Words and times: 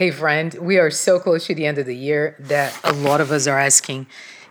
Hey, 0.00 0.10
friend, 0.12 0.54
we 0.54 0.78
are 0.78 0.90
so 0.90 1.20
close 1.20 1.44
to 1.44 1.54
the 1.54 1.66
end 1.66 1.76
of 1.76 1.84
the 1.84 1.94
year 1.94 2.34
that 2.40 2.74
a 2.84 2.94
lot 2.94 3.20
of 3.20 3.30
us 3.30 3.46
are 3.46 3.58
asking 3.58 4.06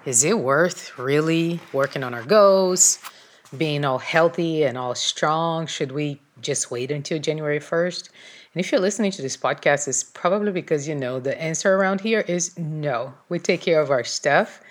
is 0.06 0.24
it 0.24 0.38
worth 0.38 0.96
really 1.00 1.60
working 1.74 2.04
on 2.04 2.14
our 2.14 2.22
goals, 2.22 3.00
being 3.58 3.84
all 3.84 3.98
healthy 3.98 4.64
and 4.64 4.78
all 4.78 4.94
strong? 4.94 5.66
Should 5.66 5.92
we 5.92 6.22
just 6.40 6.70
wait 6.70 6.92
until 6.92 7.18
January 7.18 7.60
1st? 7.60 8.10
And 8.54 8.64
if 8.64 8.72
you're 8.72 8.80
listening 8.80 9.10
to 9.10 9.24
this 9.24 9.38
podcast, 9.38 9.88
it's 9.88 10.04
probably 10.04 10.52
because 10.52 10.88
you 10.88 10.94
know 10.94 11.20
the 11.20 11.42
answer 11.42 11.74
around 11.74 12.02
here 12.02 12.20
is 12.20 12.56
no. 12.56 13.16
We 13.28 13.40
take 13.40 13.62
care 13.62 13.82
of 13.82 13.90
our 13.90 14.04
stuff 14.04 14.62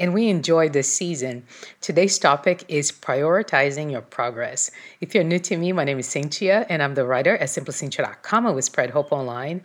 and 0.00 0.12
we 0.12 0.28
enjoy 0.28 0.68
this 0.68 0.92
season. 0.92 1.44
Today's 1.80 2.18
topic 2.18 2.64
is 2.66 2.90
prioritizing 2.90 3.92
your 3.92 4.02
progress. 4.02 4.72
If 5.00 5.14
you're 5.14 5.22
new 5.22 5.38
to 5.38 5.56
me, 5.56 5.70
my 5.70 5.84
name 5.84 6.00
is 6.00 6.08
Cintia, 6.08 6.66
and 6.68 6.82
I'm 6.82 6.94
the 6.94 7.06
writer 7.06 7.36
at 7.36 7.50
simplycintia.com 7.50 8.46
and 8.46 8.56
we 8.56 8.62
spread 8.62 8.90
hope 8.90 9.12
online, 9.12 9.62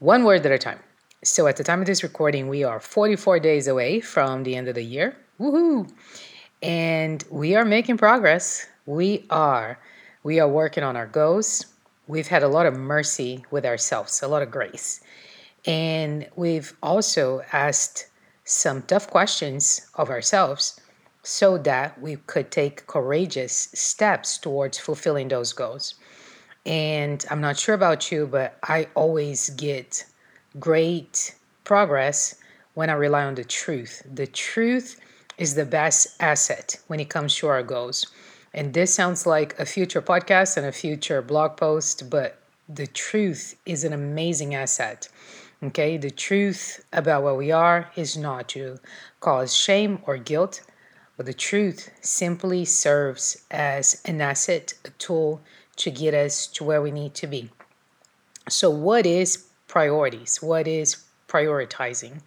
one 0.00 0.24
word 0.24 0.44
at 0.46 0.52
a 0.52 0.58
time. 0.58 0.80
So 1.22 1.46
at 1.46 1.56
the 1.56 1.64
time 1.64 1.80
of 1.80 1.86
this 1.86 2.02
recording, 2.02 2.48
we 2.48 2.64
are 2.64 2.80
44 2.80 3.38
days 3.38 3.68
away 3.68 4.00
from 4.00 4.42
the 4.42 4.56
end 4.56 4.66
of 4.66 4.74
the 4.74 4.82
year. 4.82 5.14
Woohoo! 5.38 5.92
And 6.62 7.22
we 7.30 7.54
are 7.54 7.66
making 7.66 7.98
progress. 7.98 8.66
We 8.86 9.26
are. 9.28 9.78
We 10.22 10.40
are 10.40 10.48
working 10.48 10.84
on 10.84 10.96
our 10.96 11.06
goals. 11.06 11.66
We've 12.06 12.28
had 12.28 12.42
a 12.42 12.48
lot 12.48 12.64
of 12.64 12.74
mercy 12.78 13.44
with 13.50 13.66
ourselves, 13.66 14.22
a 14.22 14.28
lot 14.28 14.40
of 14.40 14.50
grace. 14.50 15.02
And 15.66 16.26
we've 16.34 16.74
also 16.82 17.42
asked 17.52 18.06
some 18.44 18.80
tough 18.82 19.10
questions 19.10 19.86
of 19.96 20.08
ourselves 20.08 20.80
so 21.22 21.58
that 21.58 22.00
we 22.00 22.16
could 22.16 22.50
take 22.50 22.86
courageous 22.86 23.68
steps 23.74 24.38
towards 24.38 24.78
fulfilling 24.78 25.28
those 25.28 25.52
goals. 25.52 25.96
And 26.66 27.24
I'm 27.30 27.40
not 27.40 27.58
sure 27.58 27.74
about 27.74 28.12
you, 28.12 28.26
but 28.26 28.58
I 28.62 28.88
always 28.94 29.50
get 29.50 30.04
great 30.58 31.34
progress 31.64 32.36
when 32.74 32.90
I 32.90 32.94
rely 32.94 33.24
on 33.24 33.34
the 33.34 33.44
truth. 33.44 34.02
The 34.12 34.26
truth 34.26 35.00
is 35.38 35.54
the 35.54 35.64
best 35.64 36.20
asset 36.20 36.78
when 36.86 37.00
it 37.00 37.08
comes 37.08 37.34
to 37.36 37.48
our 37.48 37.62
goals. 37.62 38.06
And 38.52 38.74
this 38.74 38.92
sounds 38.92 39.26
like 39.26 39.58
a 39.58 39.64
future 39.64 40.02
podcast 40.02 40.56
and 40.56 40.66
a 40.66 40.72
future 40.72 41.22
blog 41.22 41.56
post, 41.56 42.10
but 42.10 42.38
the 42.68 42.86
truth 42.86 43.56
is 43.64 43.84
an 43.84 43.92
amazing 43.92 44.54
asset. 44.54 45.08
Okay, 45.62 45.96
the 45.96 46.10
truth 46.10 46.84
about 46.92 47.22
what 47.22 47.36
we 47.36 47.50
are 47.52 47.90
is 47.96 48.16
not 48.16 48.48
to 48.50 48.78
cause 49.20 49.54
shame 49.54 50.00
or 50.06 50.16
guilt, 50.16 50.62
but 51.16 51.26
the 51.26 51.34
truth 51.34 51.90
simply 52.00 52.64
serves 52.64 53.44
as 53.50 54.00
an 54.04 54.20
asset, 54.20 54.74
a 54.84 54.90
tool 54.90 55.40
to 55.80 55.90
get 55.90 56.12
us 56.12 56.46
to 56.46 56.62
where 56.62 56.82
we 56.82 56.90
need 56.90 57.14
to 57.14 57.26
be. 57.26 57.50
So, 58.48 58.68
what 58.68 59.06
is 59.06 59.46
priorities? 59.66 60.42
What 60.42 60.68
is 60.68 61.04
prioritizing? 61.26 62.20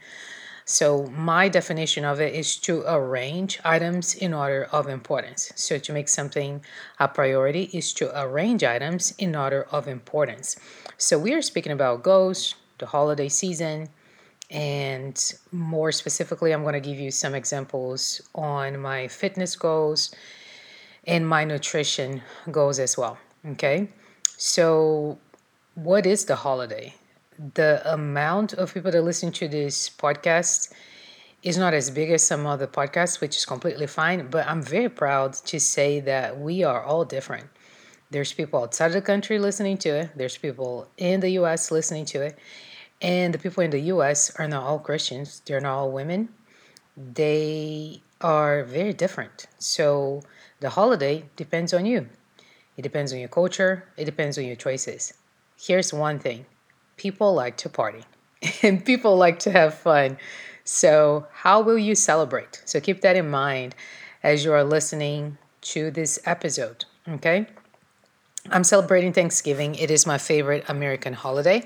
So, 0.66 1.06
my 1.08 1.50
definition 1.50 2.04
of 2.04 2.20
it 2.20 2.34
is 2.34 2.58
to 2.68 2.84
arrange 2.88 3.60
items 3.64 4.16
in 4.16 4.34
order 4.34 4.68
of 4.72 4.88
importance. 4.88 5.52
So, 5.56 5.78
to 5.78 5.94
make 5.94 6.08
something 6.08 6.64
a 7.00 7.08
priority 7.08 7.70
is 7.74 7.94
to 7.96 8.10
arrange 8.20 8.64
items 8.64 9.14
in 9.20 9.36
order 9.36 9.68
of 9.72 9.88
importance. 9.88 10.56
So, 10.98 11.20
we 11.20 11.34
are 11.34 11.42
speaking 11.42 11.74
about 11.74 12.02
goals, 12.02 12.56
the 12.80 12.88
holiday 12.88 13.30
season. 13.30 13.90
And 14.50 15.18
more 15.52 15.92
specifically, 15.92 16.54
I'm 16.54 16.64
going 16.64 16.82
to 16.82 16.90
give 16.90 17.00
you 17.00 17.12
some 17.12 17.36
examples 17.36 18.22
on 18.34 18.80
my 18.80 19.08
fitness 19.08 19.56
goals 19.56 20.14
and 21.06 21.28
my 21.28 21.44
nutrition 21.44 22.22
goals 22.52 22.80
as 22.80 22.98
well. 22.98 23.18
Okay. 23.46 23.90
So, 24.38 25.18
what 25.76 26.06
is 26.06 26.24
the 26.26 26.36
holiday? 26.38 26.94
The 27.56 27.82
amount 27.92 28.54
of 28.54 28.74
people 28.74 28.92
that 28.92 29.02
listen 29.02 29.34
to 29.34 29.50
this 29.50 29.90
podcast 29.90 30.72
is 31.42 31.58
not 31.58 31.74
as 31.74 31.92
big 31.92 32.10
as 32.12 32.26
some 32.26 32.46
other 32.46 32.68
podcasts, 32.68 33.20
which 33.20 33.36
is 33.36 33.46
completely 33.46 33.88
fine. 33.88 34.30
But 34.30 34.48
I'm 34.48 34.62
very 34.62 34.88
proud 34.88 35.34
to 35.34 35.60
say 35.60 36.00
that 36.02 36.40
we 36.40 36.64
are 36.64 36.84
all 36.84 37.04
different. 37.04 37.48
There's 38.12 38.32
people 38.32 38.62
outside 38.62 38.88
of 38.88 38.94
the 38.94 39.02
country 39.02 39.38
listening 39.40 39.78
to 39.80 39.90
it, 39.90 40.12
there's 40.16 40.38
people 40.38 40.88
in 40.98 41.20
the 41.20 41.32
US 41.32 41.70
listening 41.70 42.06
to 42.06 42.22
it. 42.22 42.40
And 43.02 43.34
the 43.34 43.40
people 43.40 43.62
in 43.62 43.72
the 43.72 43.92
US 43.94 44.34
are 44.38 44.48
not 44.48 44.64
all 44.64 44.80
Christians, 44.80 45.42
they're 45.46 45.60
not 45.60 45.78
all 45.80 45.92
women. 45.92 46.30
They 46.96 48.02
are 48.22 48.64
very 48.64 48.94
different. 48.94 49.48
So 49.60 50.22
the 50.62 50.70
holiday 50.70 51.26
depends 51.36 51.74
on 51.74 51.86
you. 51.86 52.08
It 52.78 52.82
depends 52.82 53.14
on 53.14 53.20
your 53.20 53.30
culture, 53.30 53.86
it 53.98 54.06
depends 54.06 54.38
on 54.38 54.46
your 54.46 54.56
choices. 54.56 55.14
Here's 55.60 55.94
one 55.94 56.20
thing 56.20 56.46
people 56.98 57.34
like 57.34 57.58
to 57.58 57.70
party 57.70 58.04
and 58.64 58.84
people 58.84 59.18
like 59.18 59.40
to 59.40 59.52
have 59.52 59.74
fun. 59.74 60.18
So, 60.66 61.28
how 61.32 61.62
will 61.62 61.78
you 61.78 61.94
celebrate? 61.94 62.62
So, 62.66 62.80
keep 62.80 63.02
that 63.02 63.16
in 63.16 63.30
mind 63.30 63.76
as 64.24 64.46
you 64.46 64.54
are 64.54 64.64
listening 64.64 65.38
to 65.62 65.92
this 65.92 66.20
episode. 66.26 66.86
Okay. 67.08 67.48
I'm 68.50 68.64
celebrating 68.64 69.14
Thanksgiving. 69.14 69.76
It 69.76 69.90
is 69.90 70.06
my 70.06 70.18
favorite 70.18 70.66
American 70.68 71.14
holiday. 71.14 71.64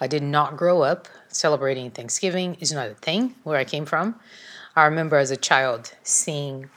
I 0.00 0.06
did 0.06 0.22
not 0.22 0.56
grow 0.56 0.82
up 0.82 1.08
celebrating 1.28 1.90
Thanksgiving. 1.90 2.56
It's 2.60 2.72
not 2.72 2.88
a 2.88 2.94
thing 2.94 3.34
where 3.44 3.58
I 3.58 3.64
came 3.64 3.86
from. 3.86 4.14
I 4.76 4.84
remember 4.84 5.16
as 5.16 5.30
a 5.30 5.36
child 5.36 5.92
seeing 6.02 6.70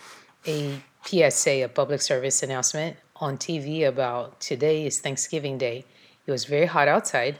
a 0.48 0.82
PSA, 1.06 1.64
a 1.64 1.68
public 1.68 2.02
service 2.02 2.42
announcement 2.42 2.98
on 3.22 3.38
TV 3.38 3.88
about 3.88 4.40
today 4.40 4.86
is 4.86 5.00
Thanksgiving 5.00 5.58
Day. 5.58 5.86
It 6.26 6.32
was 6.32 6.46
very 6.46 6.66
hot 6.66 6.88
outside. 6.88 7.40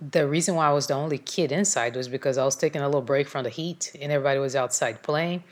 The 0.00 0.26
reason 0.26 0.56
why 0.56 0.68
I 0.68 0.72
was 0.72 0.88
the 0.88 0.94
only 0.94 1.18
kid 1.18 1.52
inside 1.52 1.94
was 1.94 2.08
because 2.08 2.36
I 2.36 2.44
was 2.44 2.56
taking 2.56 2.82
a 2.82 2.86
little 2.86 3.00
break 3.00 3.28
from 3.28 3.44
the 3.44 3.50
heat 3.50 3.92
and 4.00 4.10
everybody 4.10 4.40
was 4.40 4.56
outside 4.56 5.02
playing. 5.02 5.44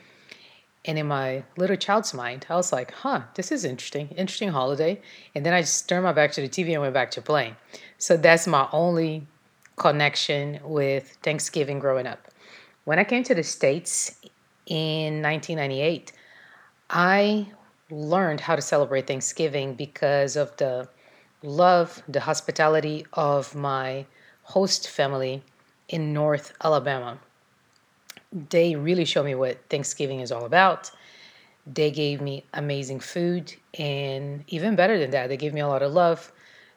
And 0.84 0.98
in 0.98 1.06
my 1.06 1.44
little 1.56 1.76
child's 1.76 2.14
mind, 2.14 2.46
I 2.48 2.56
was 2.56 2.72
like, 2.72 2.92
huh, 2.92 3.22
this 3.34 3.52
is 3.52 3.64
interesting, 3.64 4.08
interesting 4.16 4.48
holiday. 4.48 5.00
And 5.34 5.46
then 5.46 5.52
I 5.52 5.60
just 5.60 5.88
turned 5.88 6.04
my 6.04 6.12
back 6.12 6.32
to 6.32 6.40
the 6.40 6.48
TV 6.48 6.72
and 6.72 6.82
went 6.82 6.94
back 6.94 7.10
to 7.12 7.22
playing. 7.22 7.56
So 7.98 8.16
that's 8.16 8.46
my 8.46 8.68
only 8.72 9.26
connection 9.76 10.60
with 10.64 11.18
Thanksgiving 11.22 11.78
growing 11.78 12.06
up. 12.06 12.28
When 12.84 12.98
I 12.98 13.04
came 13.04 13.22
to 13.24 13.34
the 13.34 13.42
States 13.42 14.18
in 14.66 15.22
1998, 15.22 16.12
I 16.90 17.48
learned 17.90 18.40
how 18.40 18.56
to 18.56 18.62
celebrate 18.62 19.06
Thanksgiving 19.06 19.74
because 19.74 20.36
of 20.36 20.56
the 20.56 20.88
love, 21.42 22.02
the 22.08 22.20
hospitality 22.20 23.06
of 23.12 23.54
my 23.54 24.06
host 24.42 24.88
family 24.88 25.42
in 25.88 26.12
North 26.12 26.52
Alabama 26.62 27.18
they 28.50 28.74
really 28.76 29.04
showed 29.04 29.24
me 29.24 29.34
what 29.34 29.58
Thanksgiving 29.70 30.20
is 30.20 30.32
all 30.32 30.44
about. 30.44 30.90
They 31.66 31.90
gave 31.90 32.20
me 32.20 32.44
amazing 32.54 33.00
food, 33.00 33.54
and 33.78 34.44
even 34.48 34.76
better 34.76 34.98
than 34.98 35.10
that, 35.10 35.28
they 35.28 35.36
gave 35.36 35.52
me 35.52 35.60
a 35.60 35.68
lot 35.68 35.82
of 35.82 35.92
love. 35.92 36.32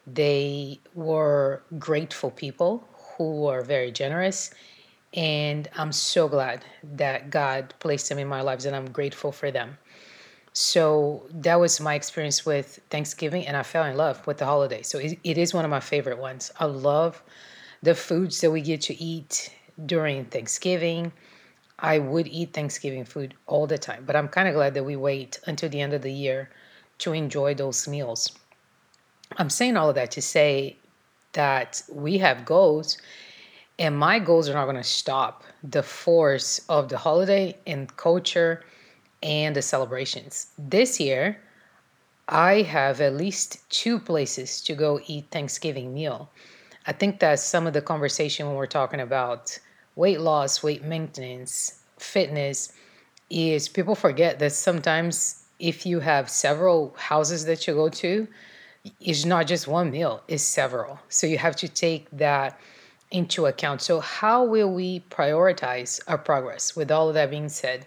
They 0.06 0.80
were 0.94 1.62
grateful 1.78 2.30
people 2.30 2.86
who 3.16 3.42
were 3.42 3.62
very 3.62 3.90
generous, 3.90 4.50
and 5.14 5.68
I'm 5.76 5.92
so 5.92 6.28
glad 6.28 6.64
that 6.82 7.30
God 7.30 7.74
placed 7.78 8.08
them 8.08 8.18
in 8.18 8.28
my 8.28 8.42
lives, 8.42 8.66
and 8.66 8.74
I'm 8.76 8.90
grateful 8.90 9.32
for 9.32 9.50
them. 9.50 9.78
So 10.52 11.26
that 11.30 11.58
was 11.58 11.80
my 11.80 11.94
experience 11.94 12.44
with 12.44 12.80
Thanksgiving, 12.90 13.46
and 13.46 13.56
I 13.56 13.62
fell 13.62 13.84
in 13.84 13.96
love 13.96 14.26
with 14.26 14.38
the 14.38 14.44
holiday. 14.44 14.82
So 14.82 14.98
it, 14.98 15.18
it 15.24 15.38
is 15.38 15.54
one 15.54 15.64
of 15.64 15.70
my 15.70 15.80
favorite 15.80 16.18
ones. 16.18 16.50
I 16.60 16.66
love 16.66 17.22
the 17.82 17.94
foods 17.94 18.40
that 18.42 18.50
we 18.50 18.60
get 18.60 18.82
to 18.82 19.02
eat 19.02 19.50
during 19.86 20.26
Thanksgiving 20.26 21.12
I 21.82 21.98
would 21.98 22.28
eat 22.28 22.52
Thanksgiving 22.52 23.04
food 23.04 23.34
all 23.48 23.66
the 23.66 23.76
time, 23.76 24.04
but 24.06 24.14
I'm 24.14 24.28
kind 24.28 24.46
of 24.46 24.54
glad 24.54 24.74
that 24.74 24.84
we 24.84 24.94
wait 24.94 25.40
until 25.46 25.68
the 25.68 25.80
end 25.80 25.92
of 25.92 26.02
the 26.02 26.12
year 26.12 26.48
to 26.98 27.12
enjoy 27.12 27.54
those 27.54 27.88
meals. 27.88 28.30
I'm 29.36 29.50
saying 29.50 29.76
all 29.76 29.88
of 29.88 29.96
that 29.96 30.12
to 30.12 30.22
say 30.22 30.76
that 31.32 31.82
we 31.90 32.18
have 32.18 32.44
goals, 32.44 32.98
and 33.80 33.98
my 33.98 34.20
goals 34.20 34.48
are 34.48 34.54
not 34.54 34.66
going 34.66 34.76
to 34.76 34.84
stop 34.84 35.42
the 35.64 35.82
force 35.82 36.60
of 36.68 36.88
the 36.88 36.98
holiday 36.98 37.56
and 37.66 37.94
culture 37.96 38.62
and 39.22 39.54
the 39.54 39.62
celebrations. 39.62 40.48
This 40.58 41.00
year, 41.00 41.38
I 42.28 42.62
have 42.62 43.00
at 43.00 43.14
least 43.14 43.68
two 43.70 43.98
places 43.98 44.60
to 44.62 44.74
go 44.74 45.00
eat 45.06 45.26
Thanksgiving 45.30 45.92
meal. 45.92 46.30
I 46.86 46.92
think 46.92 47.20
that 47.20 47.38
some 47.38 47.66
of 47.66 47.72
the 47.72 47.82
conversation 47.82 48.46
when 48.46 48.56
we're 48.56 48.66
talking 48.66 49.00
about 49.00 49.58
weight 49.96 50.20
loss, 50.20 50.62
weight 50.62 50.82
maintenance, 50.82 51.82
fitness 51.98 52.72
is 53.30 53.68
people 53.68 53.94
forget 53.94 54.38
that 54.38 54.52
sometimes 54.52 55.44
if 55.58 55.86
you 55.86 56.00
have 56.00 56.28
several 56.28 56.94
houses 56.98 57.44
that 57.44 57.66
you 57.66 57.74
go 57.74 57.88
to, 57.88 58.26
it's 59.00 59.24
not 59.24 59.46
just 59.46 59.68
one 59.68 59.90
meal, 59.90 60.22
it's 60.26 60.42
several. 60.42 60.98
So 61.08 61.26
you 61.26 61.38
have 61.38 61.54
to 61.56 61.68
take 61.68 62.10
that 62.10 62.58
into 63.12 63.46
account. 63.46 63.82
So, 63.82 64.00
how 64.00 64.44
will 64.44 64.72
we 64.72 65.00
prioritize 65.10 66.00
our 66.08 66.18
progress 66.18 66.74
with 66.74 66.90
all 66.90 67.08
of 67.08 67.14
that 67.14 67.30
being 67.30 67.48
said? 67.48 67.86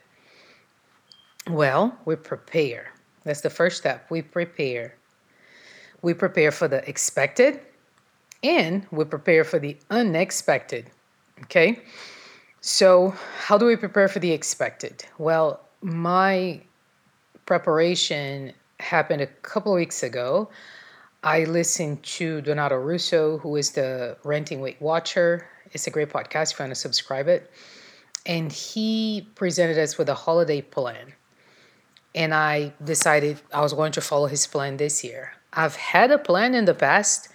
Well, 1.50 1.97
we 2.06 2.15
prepare. 2.15 2.92
That's 3.24 3.42
the 3.42 3.50
first 3.50 3.77
step. 3.77 4.09
We 4.09 4.21
prepare. 4.21 4.95
We 6.01 6.13
prepare 6.13 6.51
for 6.51 6.68
the 6.68 6.88
expected 6.88 7.59
and 8.44 8.86
we 8.92 9.06
prepare 9.06 9.44
for 9.44 9.59
the 9.59 9.77
unexpected. 9.89 10.89
Okay. 11.44 11.80
So, 12.62 13.13
how 13.39 13.57
do 13.57 13.65
we 13.65 13.75
prepare 13.75 14.07
for 14.07 14.19
the 14.19 14.31
expected? 14.31 15.06
Well, 15.19 15.62
my 15.81 16.62
preparation 17.45 18.53
happened 18.80 19.21
a 19.21 19.27
couple 19.27 19.74
weeks 19.74 20.01
ago. 20.01 20.50
I 21.24 21.44
listened 21.45 22.01
to 22.03 22.41
Donato 22.41 22.75
Russo, 22.75 23.38
who 23.39 23.56
is 23.56 23.71
the 23.71 24.18
Renting 24.24 24.62
Weight 24.62 24.81
Watcher. 24.81 25.48
It's 25.71 25.88
a 25.88 25.91
great 25.91 26.09
podcast 26.09 26.53
if 26.53 26.59
you 26.59 26.63
want 26.63 26.71
to 26.71 26.80
subscribe 26.80 27.27
it. 27.27 27.51
And 28.25 28.51
he 28.51 29.27
presented 29.36 29.77
us 29.77 29.98
with 29.98 30.09
a 30.09 30.15
holiday 30.15 30.62
plan. 30.62 31.13
And 32.15 32.33
I 32.33 32.73
decided 32.83 33.41
I 33.53 33.62
was 33.62 33.73
going 33.73 33.91
to 33.91 34.01
follow 34.01 34.27
his 34.27 34.47
plan 34.47 34.77
this 34.77 35.03
year. 35.03 35.33
I've 35.53 35.75
had 35.75 36.09
a 36.09 36.17
plan 36.17 36.56
in 36.56 36.65
the 36.65 36.73
past, 36.73 37.29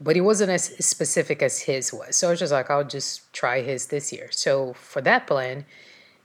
but 0.00 0.16
it 0.16 0.22
wasn't 0.22 0.50
as 0.50 0.64
specific 0.84 1.42
as 1.42 1.62
his 1.62 1.92
was. 1.92 2.16
So 2.16 2.28
I 2.28 2.30
was 2.30 2.38
just 2.38 2.52
like, 2.52 2.70
I'll 2.70 2.84
just 2.84 3.32
try 3.32 3.60
his 3.60 3.86
this 3.86 4.12
year. 4.12 4.28
So 4.30 4.72
for 4.74 5.02
that 5.02 5.26
plan, 5.26 5.66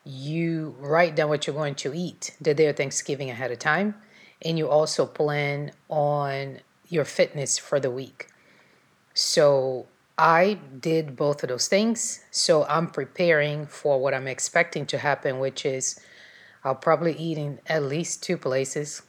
you 0.05 0.75
write 0.79 1.15
down 1.15 1.29
what 1.29 1.47
you're 1.47 1.55
going 1.55 1.73
to 1.75 1.93
eat 1.95 2.35
the 2.39 2.53
day 2.53 2.67
of 2.67 2.77
Thanksgiving 2.77 3.31
ahead 3.31 3.51
of 3.51 3.57
time, 3.57 3.95
and 4.43 4.57
you 4.57 4.69
also 4.69 5.07
plan 5.07 5.71
on 5.89 6.59
your 6.87 7.05
fitness 7.05 7.57
for 7.57 7.79
the 7.79 7.89
week. 7.89 8.27
So 9.15 9.87
I 10.17 10.59
did 10.79 11.15
both 11.15 11.41
of 11.41 11.49
those 11.49 11.67
things. 11.67 12.23
So 12.29 12.65
I'm 12.65 12.87
preparing 12.87 13.65
for 13.65 13.99
what 13.99 14.13
I'm 14.13 14.27
expecting 14.27 14.85
to 14.87 14.99
happen, 14.99 15.39
which 15.39 15.65
is 15.65 15.99
I'll 16.65 16.75
probably 16.75 17.13
eat 17.13 17.37
in 17.37 17.59
at 17.67 17.83
least 17.83 18.23
two 18.23 18.37
places. 18.37 19.03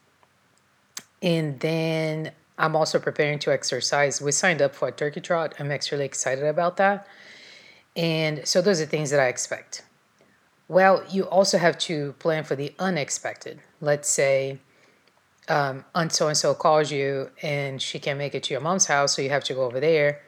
And 1.22 1.58
then 1.60 2.32
I'm 2.58 2.76
also 2.76 2.98
preparing 2.98 3.38
to 3.40 3.52
exercise. 3.52 4.20
We 4.20 4.30
signed 4.30 4.60
up 4.60 4.74
for 4.74 4.88
a 4.88 4.92
turkey 4.92 5.22
trot. 5.22 5.54
I'm 5.58 5.72
extremely 5.72 6.04
excited 6.04 6.44
about 6.44 6.76
that. 6.76 7.08
And 7.96 8.46
so 8.46 8.60
those 8.60 8.80
are 8.82 8.86
things 8.86 9.10
that 9.10 9.20
I 9.20 9.28
expect. 9.28 9.82
Well, 10.68 11.02
you 11.08 11.24
also 11.24 11.56
have 11.56 11.78
to 11.78 12.12
plan 12.18 12.44
for 12.44 12.56
the 12.56 12.74
unexpected. 12.78 13.60
Let's 13.80 14.08
say 14.08 14.58
um, 15.48 15.86
aunt 15.94 16.12
so 16.12 16.28
and 16.28 16.36
so 16.36 16.52
calls 16.54 16.90
you 16.90 17.30
and 17.40 17.80
she 17.80 17.98
can't 17.98 18.18
make 18.18 18.34
it 18.34 18.42
to 18.44 18.54
your 18.54 18.60
mom's 18.60 18.86
house, 18.86 19.16
so 19.16 19.22
you 19.22 19.30
have 19.30 19.44
to 19.44 19.54
go 19.54 19.62
over 19.64 19.80
there. 19.80 20.20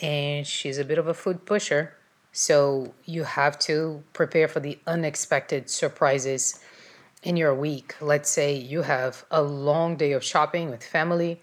And 0.00 0.46
she's 0.46 0.78
a 0.78 0.84
bit 0.84 0.98
of 0.98 1.08
a 1.08 1.14
food 1.14 1.46
pusher. 1.46 1.94
So 2.32 2.94
you 3.04 3.24
have 3.24 3.58
to 3.60 4.02
prepare 4.12 4.48
for 4.48 4.60
the 4.60 4.78
unexpected 4.86 5.68
surprises 5.68 6.60
in 7.22 7.36
your 7.36 7.54
week. 7.54 7.96
Let's 8.00 8.30
say 8.30 8.54
you 8.54 8.82
have 8.82 9.24
a 9.30 9.42
long 9.42 9.96
day 9.96 10.12
of 10.12 10.24
shopping 10.24 10.70
with 10.70 10.84
family 10.84 11.42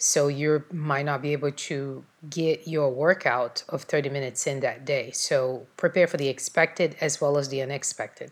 so 0.00 0.28
you 0.28 0.64
might 0.72 1.04
not 1.04 1.22
be 1.22 1.32
able 1.32 1.50
to 1.50 2.04
get 2.30 2.68
your 2.68 2.88
workout 2.88 3.64
of 3.68 3.82
30 3.82 4.10
minutes 4.10 4.46
in 4.46 4.60
that 4.60 4.84
day. 4.84 5.10
So 5.10 5.66
prepare 5.76 6.06
for 6.06 6.16
the 6.16 6.28
expected 6.28 6.96
as 7.00 7.20
well 7.20 7.36
as 7.36 7.48
the 7.48 7.60
unexpected. 7.62 8.30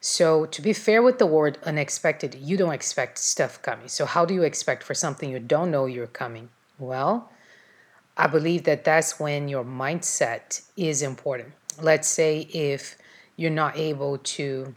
So 0.00 0.44
to 0.44 0.60
be 0.60 0.74
fair 0.74 1.02
with 1.02 1.18
the 1.18 1.26
word 1.26 1.56
unexpected, 1.62 2.34
you 2.34 2.58
don't 2.58 2.74
expect 2.74 3.16
stuff 3.16 3.62
coming. 3.62 3.88
So 3.88 4.04
how 4.04 4.26
do 4.26 4.34
you 4.34 4.42
expect 4.42 4.82
for 4.82 4.92
something 4.92 5.30
you 5.30 5.38
don't 5.38 5.70
know 5.70 5.86
you're 5.86 6.06
coming? 6.06 6.50
Well, 6.78 7.30
I 8.16 8.26
believe 8.26 8.64
that 8.64 8.84
that's 8.84 9.18
when 9.18 9.48
your 9.48 9.64
mindset 9.64 10.62
is 10.76 11.02
important. 11.02 11.52
Let's 11.80 12.08
say 12.08 12.40
if 12.52 12.96
you're 13.36 13.50
not 13.50 13.76
able 13.76 14.18
to 14.18 14.74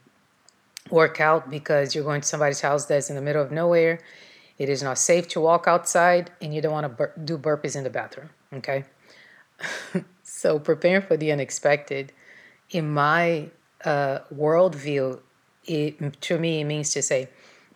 work 0.90 1.22
out 1.22 1.50
because 1.50 1.94
you're 1.94 2.04
going 2.04 2.22
to 2.22 2.28
somebody's 2.28 2.62
house 2.62 2.86
that's 2.86 3.10
in 3.10 3.16
the 3.16 3.22
middle 3.22 3.42
of 3.42 3.52
nowhere 3.52 4.00
it 4.58 4.70
is 4.70 4.82
not 4.82 4.98
safe 4.98 5.28
to 5.30 5.42
walk 5.42 5.68
outside, 5.68 6.32
and 6.42 6.54
you 6.54 6.62
don't 6.62 6.72
want 6.72 6.86
to 6.86 6.90
bur- 6.90 7.14
do 7.24 7.38
burpees 7.38 7.76
in 7.76 7.84
the 7.84 7.90
bathroom. 7.90 8.30
Okay. 8.54 8.86
so 10.24 10.60
preparing 10.60 11.04
for 11.04 11.16
the 11.16 11.32
unexpected, 11.32 12.12
in 12.72 12.90
my 12.90 13.50
uh, 13.86 14.20
worldview, 14.34 15.20
it 15.66 16.22
to 16.22 16.38
me 16.40 16.62
it 16.62 16.64
means 16.64 16.92
to 16.94 17.02
say, 17.02 17.30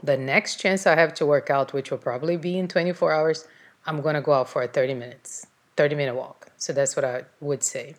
the 0.04 0.18
next 0.18 0.56
chance 0.60 0.88
I 0.88 0.96
have 0.96 1.14
to 1.16 1.26
work 1.26 1.52
out, 1.52 1.74
which 1.74 1.92
will 1.92 2.00
probably 2.00 2.36
be 2.36 2.58
in 2.58 2.68
24 2.68 3.12
hours, 3.12 3.48
I'm 3.86 4.02
going 4.02 4.16
to 4.16 4.22
go 4.22 4.34
out 4.34 4.50
for 4.50 4.66
30 4.66 4.96
minutes, 4.96 5.46
30 5.82 5.96
minute 5.96 6.14
walk. 6.14 6.52
So 6.58 6.74
that's 6.74 6.96
what 6.96 7.04
I 7.04 7.24
would 7.40 7.64
say. 7.64 7.96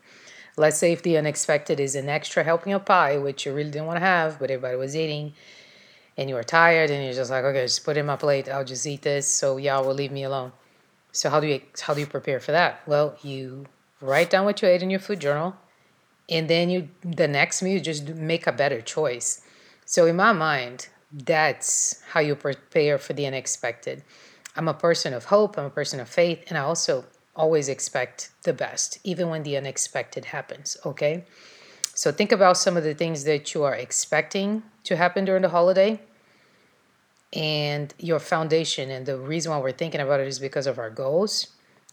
Let's 0.56 0.78
say 0.78 0.92
if 0.92 1.02
the 1.02 1.16
unexpected 1.16 1.80
is 1.80 1.96
an 1.96 2.08
extra 2.08 2.44
helping 2.44 2.72
of 2.72 2.84
pie, 2.84 3.18
which 3.18 3.44
you 3.44 3.52
really 3.52 3.72
didn't 3.72 3.86
want 3.86 3.96
to 3.96 4.06
have, 4.06 4.38
but 4.38 4.52
everybody 4.52 4.76
was 4.76 4.94
eating, 4.94 5.32
and 6.16 6.30
you 6.30 6.36
are 6.36 6.44
tired 6.44 6.90
and 6.90 7.02
you're 7.02 7.12
just 7.12 7.32
like, 7.32 7.42
okay, 7.42 7.62
just 7.62 7.84
put 7.84 7.96
in 7.96 8.06
my 8.06 8.14
plate. 8.14 8.48
I'll 8.48 8.64
just 8.64 8.86
eat 8.86 9.02
this. 9.02 9.26
So 9.26 9.56
y'all 9.56 9.84
will 9.84 9.94
leave 9.94 10.12
me 10.12 10.22
alone. 10.22 10.52
So 11.10 11.28
how 11.28 11.40
do 11.40 11.48
you 11.48 11.60
how 11.80 11.92
do 11.92 11.98
you 11.98 12.06
prepare 12.06 12.38
for 12.38 12.52
that? 12.52 12.86
Well, 12.86 13.16
you 13.20 13.66
write 14.00 14.30
down 14.30 14.44
what 14.44 14.62
you 14.62 14.68
ate 14.68 14.84
in 14.84 14.90
your 14.90 15.00
food 15.00 15.20
journal, 15.20 15.56
and 16.28 16.48
then 16.48 16.70
you 16.70 16.88
the 17.02 17.26
next 17.26 17.62
meal 17.62 17.72
you 17.72 17.80
just 17.80 18.10
make 18.10 18.46
a 18.46 18.52
better 18.52 18.80
choice. 18.80 19.42
So 19.86 20.06
in 20.06 20.14
my 20.14 20.32
mind, 20.32 20.88
that's 21.12 22.00
how 22.12 22.20
you 22.20 22.36
prepare 22.36 22.96
for 22.98 23.12
the 23.12 23.26
unexpected. 23.26 24.04
I'm 24.54 24.68
a 24.68 24.74
person 24.74 25.12
of 25.14 25.24
hope. 25.24 25.58
I'm 25.58 25.64
a 25.64 25.78
person 25.80 25.98
of 25.98 26.08
faith, 26.08 26.44
and 26.48 26.56
I 26.56 26.60
also 26.60 27.06
always 27.34 27.68
expect 27.68 28.30
the 28.42 28.52
best, 28.52 28.98
even 29.04 29.28
when 29.28 29.42
the 29.42 29.56
unexpected 29.56 30.26
happens. 30.26 30.76
Okay. 30.84 31.24
So 31.94 32.10
think 32.12 32.32
about 32.32 32.56
some 32.56 32.76
of 32.76 32.84
the 32.84 32.94
things 32.94 33.24
that 33.24 33.54
you 33.54 33.64
are 33.64 33.74
expecting 33.74 34.62
to 34.84 34.96
happen 34.96 35.24
during 35.24 35.42
the 35.42 35.50
holiday 35.50 36.00
and 37.32 37.92
your 37.98 38.18
foundation. 38.18 38.90
And 38.90 39.06
the 39.06 39.18
reason 39.18 39.52
why 39.52 39.58
we're 39.58 39.72
thinking 39.72 40.00
about 40.00 40.20
it 40.20 40.26
is 40.26 40.38
because 40.38 40.66
of 40.66 40.78
our 40.78 40.90
goals. 40.90 41.48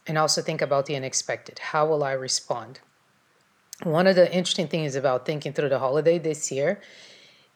And 0.07 0.17
also 0.17 0.41
think 0.41 0.61
about 0.61 0.85
the 0.85 0.95
unexpected. 0.95 1.59
How 1.59 1.85
will 1.85 2.03
I 2.03 2.13
respond? 2.13 2.79
One 3.83 4.07
of 4.07 4.15
the 4.15 4.33
interesting 4.33 4.67
things 4.67 4.95
about 4.95 5.25
thinking 5.25 5.53
through 5.53 5.69
the 5.69 5.79
holiday 5.79 6.17
this 6.17 6.51
year 6.51 6.81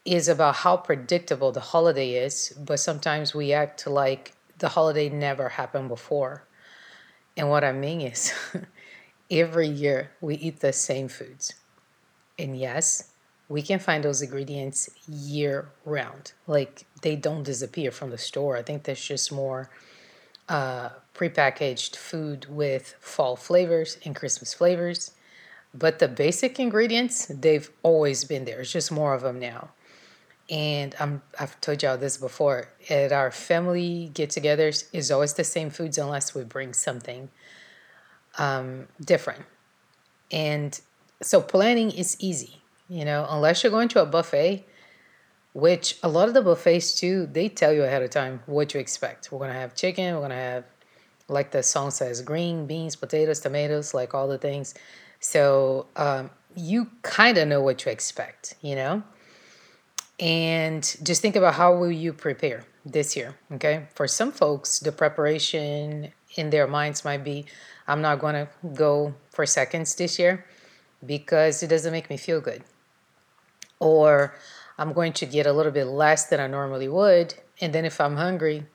is 0.06 0.28
about 0.28 0.56
how 0.56 0.78
predictable 0.78 1.52
the 1.52 1.60
holiday 1.60 2.16
is, 2.16 2.54
but 2.58 2.80
sometimes 2.80 3.34
we 3.34 3.54
act 3.54 3.88
like 3.88 4.34
the 4.60 4.70
holiday 4.70 5.10
never 5.10 5.50
happened 5.50 5.88
before. 5.88 6.44
And 7.38 7.50
what 7.50 7.64
I 7.64 7.72
mean 7.72 8.02
is, 8.02 8.34
every 9.32 9.68
year 9.68 10.12
we 10.22 10.36
eat 10.36 10.60
the 10.60 10.74
same 10.74 11.08
foods 11.08 11.54
and 12.38 12.58
yes, 12.58 13.10
we 13.50 13.62
can 13.62 13.80
find 13.80 14.04
those 14.04 14.22
ingredients 14.22 14.90
year 15.08 15.70
round. 15.86 16.34
Like 16.48 16.86
they 17.02 17.16
don't 17.16 17.44
disappear 17.44 17.92
from 17.92 18.10
the 18.10 18.18
store. 18.18 18.58
I 18.58 18.64
think 18.64 18.84
there's 18.84 19.04
just 19.06 19.32
more 19.32 19.70
uh, 20.50 20.90
prepackaged 21.14 21.96
food 21.96 22.48
with 22.50 22.96
fall 23.00 23.36
flavors 23.36 23.98
and 24.06 24.16
Christmas 24.16 24.54
flavors. 24.54 25.12
But 25.74 26.00
the 26.00 26.08
basic 26.08 26.60
ingredients, 26.60 27.28
they've 27.28 27.70
always 27.84 28.26
been 28.26 28.46
there. 28.46 28.62
It's 28.62 28.72
just 28.72 28.92
more 28.92 29.14
of 29.14 29.22
them 29.22 29.40
now. 29.40 29.72
And 30.50 30.94
I'm, 31.00 31.22
I've 31.40 31.60
told 31.62 31.82
y'all 31.82 31.98
this 31.98 32.18
before. 32.18 32.68
At 32.90 33.12
our 33.12 33.32
family 33.32 34.12
get-togethers, 34.14 34.86
is 34.94 35.10
always 35.10 35.34
the 35.34 35.44
same 35.44 35.70
foods 35.70 35.98
unless 35.98 36.36
we 36.36 36.44
bring 36.44 36.74
something 36.74 37.30
um, 38.38 38.88
different. 39.00 39.46
And 40.32 40.80
so 41.22 41.42
planning 41.42 41.92
is 41.92 42.18
easy, 42.20 42.62
you 42.90 43.06
know, 43.06 43.26
unless 43.30 43.64
you're 43.64 43.72
going 43.72 43.88
to 43.90 44.02
a 44.02 44.06
buffet, 44.06 44.66
which 45.54 45.98
a 46.04 46.10
lot 46.10 46.28
of 46.28 46.34
the 46.34 46.42
buffets 46.42 47.00
too, 47.00 47.28
they 47.32 47.48
tell 47.48 47.72
you 47.72 47.84
ahead 47.84 48.02
of 48.02 48.10
time 48.10 48.42
what 48.46 48.70
to 48.70 48.80
expect. 48.80 49.32
We're 49.32 49.40
gonna 49.40 49.54
have 49.54 49.76
chicken, 49.76 50.16
we're 50.16 50.22
gonna 50.22 50.36
have 50.36 50.66
like 51.30 51.52
the 51.52 51.64
song 51.64 51.92
says, 51.92 52.22
green 52.22 52.66
beans, 52.66 52.96
potatoes, 52.96 53.40
tomatoes, 53.40 53.94
like 53.94 54.14
all 54.14 54.28
the 54.28 54.38
things. 54.38 54.74
So 55.20 55.86
um, 55.96 56.32
you 56.56 56.90
kind 57.02 57.38
of 57.38 57.48
know 57.48 57.62
what 57.62 57.78
to 57.80 57.92
expect, 57.92 58.56
you 58.62 58.76
know. 58.76 59.04
And 60.20 60.84
just 61.04 61.22
think 61.22 61.36
about 61.36 61.56
how 61.56 61.76
will 61.76 61.92
you 61.92 62.14
prepare 62.14 62.66
this 62.86 63.16
year, 63.16 63.36
okay? 63.52 63.88
For 63.96 64.08
some 64.08 64.32
folks, 64.32 64.80
the 64.80 64.92
preparation 64.92 66.12
in 66.36 66.50
their 66.50 66.68
minds 66.68 67.04
might 67.04 67.24
be, 67.24 67.46
I'm 67.88 68.02
not 68.02 68.20
going 68.20 68.36
to 68.36 68.48
go 68.74 69.16
for 69.32 69.46
seconds 69.46 69.96
this 69.96 70.20
year 70.20 70.46
because 71.06 71.64
it 71.64 71.68
doesn't 71.68 71.92
make 71.92 72.10
me 72.10 72.18
feel 72.18 72.42
good. 72.42 72.64
Or 73.80 74.36
I'm 74.78 74.94
going 74.94 75.14
to 75.14 75.26
get 75.26 75.46
a 75.46 75.54
little 75.54 75.72
bit 75.72 75.86
less 75.86 76.26
than 76.26 76.40
I 76.40 76.48
normally 76.48 76.88
would. 76.88 77.34
And 77.60 77.74
then 77.74 77.86
if 77.86 78.00
I'm 78.00 78.16
hungry, 78.16 78.66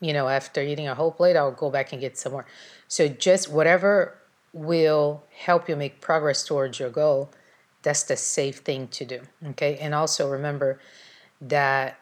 you 0.00 0.12
know, 0.12 0.28
after 0.28 0.60
eating 0.60 0.88
a 0.88 0.94
whole 0.94 1.12
plate, 1.12 1.36
I'll 1.36 1.52
go 1.52 1.70
back 1.70 1.92
and 1.92 2.00
get 2.00 2.18
some 2.18 2.32
more. 2.32 2.46
So 2.88 3.08
just 3.08 3.50
whatever 3.50 4.16
will 4.52 5.22
help 5.32 5.68
you 5.68 5.76
make 5.76 6.00
progress 6.00 6.44
towards 6.44 6.78
your 6.78 6.90
goal, 6.90 7.30
that's 7.82 8.04
the 8.04 8.16
safe 8.16 8.58
thing 8.58 8.88
to 8.88 9.04
do. 9.04 9.20
Okay. 9.50 9.78
And 9.78 9.94
also 9.94 10.28
remember 10.28 10.80
that 11.40 11.98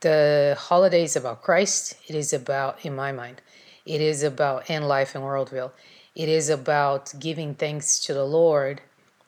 the 0.00 0.56
holiday 0.58 1.04
is 1.04 1.16
about 1.16 1.42
Christ. 1.42 1.96
It 2.06 2.14
is 2.14 2.32
about, 2.32 2.84
in 2.84 2.94
my 2.94 3.12
mind, 3.12 3.40
it 3.86 4.00
is 4.00 4.22
about 4.22 4.68
in 4.68 4.82
life 4.84 5.14
and 5.14 5.24
worldview 5.24 5.70
it 6.14 6.28
is 6.28 6.48
about 6.48 7.12
giving 7.18 7.54
thanks 7.54 7.98
to 8.00 8.14
the 8.14 8.24
Lord, 8.24 8.80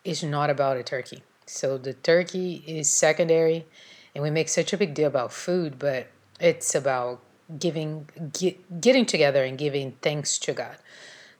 it's 0.05 0.23
not 0.23 0.51
about 0.51 0.77
a 0.77 0.83
turkey. 0.83 1.23
So 1.47 1.79
the 1.79 1.95
turkey 1.95 2.63
is 2.67 2.91
secondary, 2.91 3.67
and 4.15 4.23
we 4.23 4.31
make 4.31 4.49
such 4.49 4.73
a 4.73 4.77
big 4.77 4.95
deal 4.95 5.09
about 5.09 5.33
food, 5.33 5.79
but 5.79 6.07
it's 6.41 6.75
about 6.75 7.21
giving 7.59 8.09
get, 8.33 8.81
getting 8.81 9.07
together 9.07 9.45
and 9.45 9.59
giving 9.59 9.97
thanks 10.03 10.39
to 10.39 10.53
God. 10.53 10.77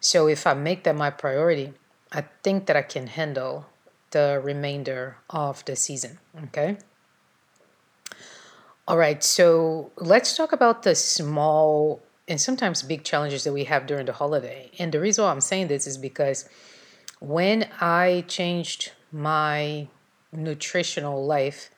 So 0.01 0.27
if 0.27 0.47
I 0.47 0.55
make 0.55 0.85
that 0.85 0.97
my 0.97 1.11
priority, 1.11 1.75
I 2.13 2.25
think 2.43 2.67
that 2.67 2.77
I 2.77 2.83
can 2.83 3.07
handle 3.07 3.67
the 4.17 4.41
remainder 4.43 5.19
of 5.29 5.63
the 5.67 5.77
season. 5.77 6.19
Okay. 6.45 6.79
All 8.89 8.97
right. 8.97 9.23
So 9.23 9.93
let's 9.99 10.35
talk 10.35 10.53
about 10.53 10.85
the 10.85 10.95
small 10.95 12.01
and 12.27 12.41
sometimes 12.41 12.83
big 12.83 13.05
challenges 13.05 13.45
that 13.45 13.53
we 13.53 13.65
have 13.65 13.87
during 13.87 14.07
the 14.07 14.15
holiday. 14.15 14.71
And 14.79 14.91
the 14.91 15.01
reason 15.01 15.25
why 15.25 15.31
I'm 15.31 15.43
saying 15.43 15.69
this 15.69 15.87
is 15.87 15.99
because 15.99 16.49
when 17.21 17.69
I 17.79 18.25
changed 18.27 18.93
my 19.13 19.89
nutritional 20.33 21.27
life, 21.27 21.71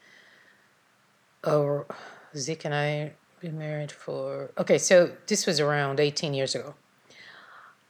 or 1.44 1.86
Zeke 2.36 2.66
and 2.66 2.74
I 2.74 3.12
been 3.40 3.58
married 3.58 3.92
for 3.92 4.52
okay, 4.58 4.78
so 4.78 5.10
this 5.26 5.46
was 5.46 5.58
around 5.60 5.98
18 5.98 6.34
years 6.34 6.54
ago. 6.54 6.74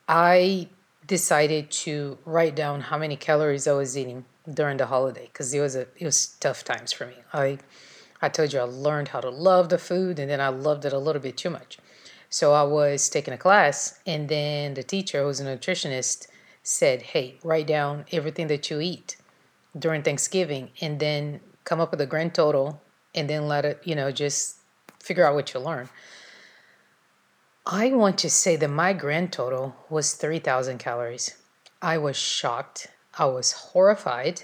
I 0.08 0.68
decided 1.06 1.70
to 1.84 2.18
write 2.24 2.54
down 2.54 2.82
how 2.82 2.98
many 2.98 3.16
calories 3.16 3.66
I 3.66 3.72
was 3.72 3.96
eating 3.96 4.24
during 4.52 4.76
the 4.76 4.86
holiday 4.86 5.28
because 5.32 5.52
it 5.52 5.60
was 5.60 5.74
a 5.74 5.86
it 5.96 6.04
was 6.04 6.28
tough 6.40 6.64
times 6.64 6.92
for 6.92 7.06
me. 7.06 7.14
I 7.32 7.58
I 8.20 8.28
told 8.28 8.52
you 8.52 8.60
I 8.60 8.64
learned 8.64 9.08
how 9.08 9.20
to 9.20 9.30
love 9.30 9.68
the 9.68 9.78
food 9.78 10.18
and 10.18 10.30
then 10.30 10.40
I 10.40 10.48
loved 10.48 10.84
it 10.84 10.92
a 10.92 10.98
little 10.98 11.22
bit 11.22 11.36
too 11.36 11.50
much. 11.50 11.78
So 12.30 12.52
I 12.52 12.62
was 12.62 13.08
taking 13.08 13.34
a 13.34 13.38
class 13.38 14.00
and 14.06 14.28
then 14.28 14.74
the 14.74 14.82
teacher 14.82 15.22
who's 15.22 15.40
a 15.40 15.44
nutritionist 15.44 16.26
said, 16.62 17.02
"Hey, 17.02 17.38
write 17.42 17.66
down 17.66 18.04
everything 18.12 18.48
that 18.48 18.70
you 18.70 18.80
eat 18.80 19.16
during 19.78 20.02
Thanksgiving 20.02 20.70
and 20.80 21.00
then 21.00 21.40
come 21.64 21.80
up 21.80 21.90
with 21.90 22.00
a 22.00 22.06
grand 22.06 22.34
total 22.34 22.82
and 23.14 23.28
then 23.28 23.48
let 23.48 23.64
it, 23.64 23.80
you 23.84 23.94
know, 23.94 24.10
just 24.10 24.56
figure 25.00 25.26
out 25.26 25.34
what 25.34 25.54
you 25.54 25.60
learn." 25.60 25.88
I 27.70 27.90
want 27.90 28.16
to 28.20 28.30
say 28.30 28.56
that 28.56 28.68
my 28.68 28.94
grand 28.94 29.30
total 29.30 29.76
was 29.90 30.14
3,000 30.14 30.78
calories. 30.78 31.34
I 31.82 31.98
was 31.98 32.16
shocked. 32.16 32.88
I 33.18 33.26
was 33.26 33.52
horrified. 33.52 34.42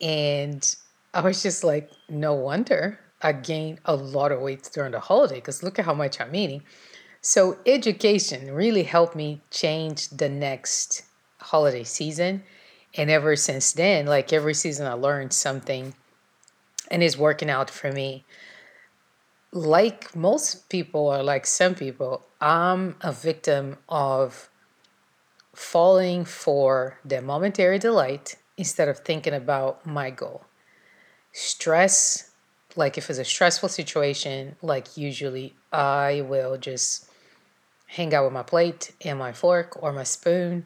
And 0.00 0.76
I 1.12 1.20
was 1.20 1.42
just 1.42 1.64
like, 1.64 1.90
no 2.08 2.34
wonder 2.34 2.98
I 3.22 3.32
gained 3.32 3.80
a 3.84 3.94
lot 3.94 4.32
of 4.32 4.40
weight 4.40 4.70
during 4.72 4.92
the 4.92 5.00
holiday 5.00 5.36
because 5.36 5.62
look 5.62 5.78
at 5.78 5.84
how 5.84 5.94
much 5.94 6.20
I'm 6.20 6.34
eating. 6.34 6.62
So, 7.20 7.58
education 7.66 8.54
really 8.54 8.84
helped 8.84 9.14
me 9.14 9.42
change 9.50 10.08
the 10.08 10.30
next 10.30 11.02
holiday 11.38 11.84
season. 11.84 12.44
And 12.94 13.10
ever 13.10 13.36
since 13.36 13.72
then, 13.72 14.06
like 14.06 14.32
every 14.32 14.54
season, 14.54 14.86
I 14.86 14.94
learned 14.94 15.34
something 15.34 15.94
and 16.90 17.02
it's 17.02 17.18
working 17.18 17.50
out 17.50 17.68
for 17.68 17.92
me 17.92 18.24
like 19.52 20.14
most 20.14 20.68
people 20.68 21.06
or 21.08 21.22
like 21.22 21.46
some 21.46 21.74
people, 21.74 22.26
I'm 22.40 22.96
a 23.00 23.12
victim 23.12 23.78
of 23.88 24.49
falling 25.54 26.24
for 26.24 26.98
the 27.04 27.20
momentary 27.20 27.78
delight 27.78 28.36
instead 28.56 28.88
of 28.88 28.98
thinking 28.98 29.34
about 29.34 29.84
my 29.86 30.10
goal. 30.10 30.44
Stress, 31.32 32.30
like 32.76 32.98
if 32.98 33.10
it's 33.10 33.18
a 33.18 33.24
stressful 33.24 33.68
situation, 33.68 34.56
like 34.62 34.96
usually 34.96 35.54
I 35.72 36.22
will 36.26 36.56
just 36.56 37.08
hang 37.86 38.14
out 38.14 38.24
with 38.24 38.32
my 38.32 38.42
plate 38.42 38.92
and 39.04 39.18
my 39.18 39.32
fork 39.32 39.82
or 39.82 39.92
my 39.92 40.04
spoon. 40.04 40.64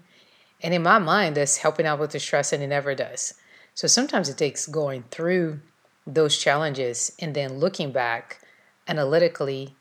And 0.63 0.75
in 0.75 0.83
my 0.83 0.99
mind, 0.99 1.37
that's 1.37 1.59
helping 1.59 1.87
out 1.87 1.99
with 1.99 2.13
the 2.13 2.21
stress, 2.21 2.53
and 2.53 2.63
it 2.63 2.69
never 2.69 2.95
does. 2.95 3.35
So 3.75 3.87
sometimes 3.87 4.29
it 4.29 4.39
takes 4.39 4.67
going 4.67 5.05
through 5.11 5.61
those 6.07 6.39
challenges 6.39 7.13
and 7.19 7.35
then 7.35 7.59
looking 7.59 7.93
back 7.93 8.41
analytically 8.89 9.75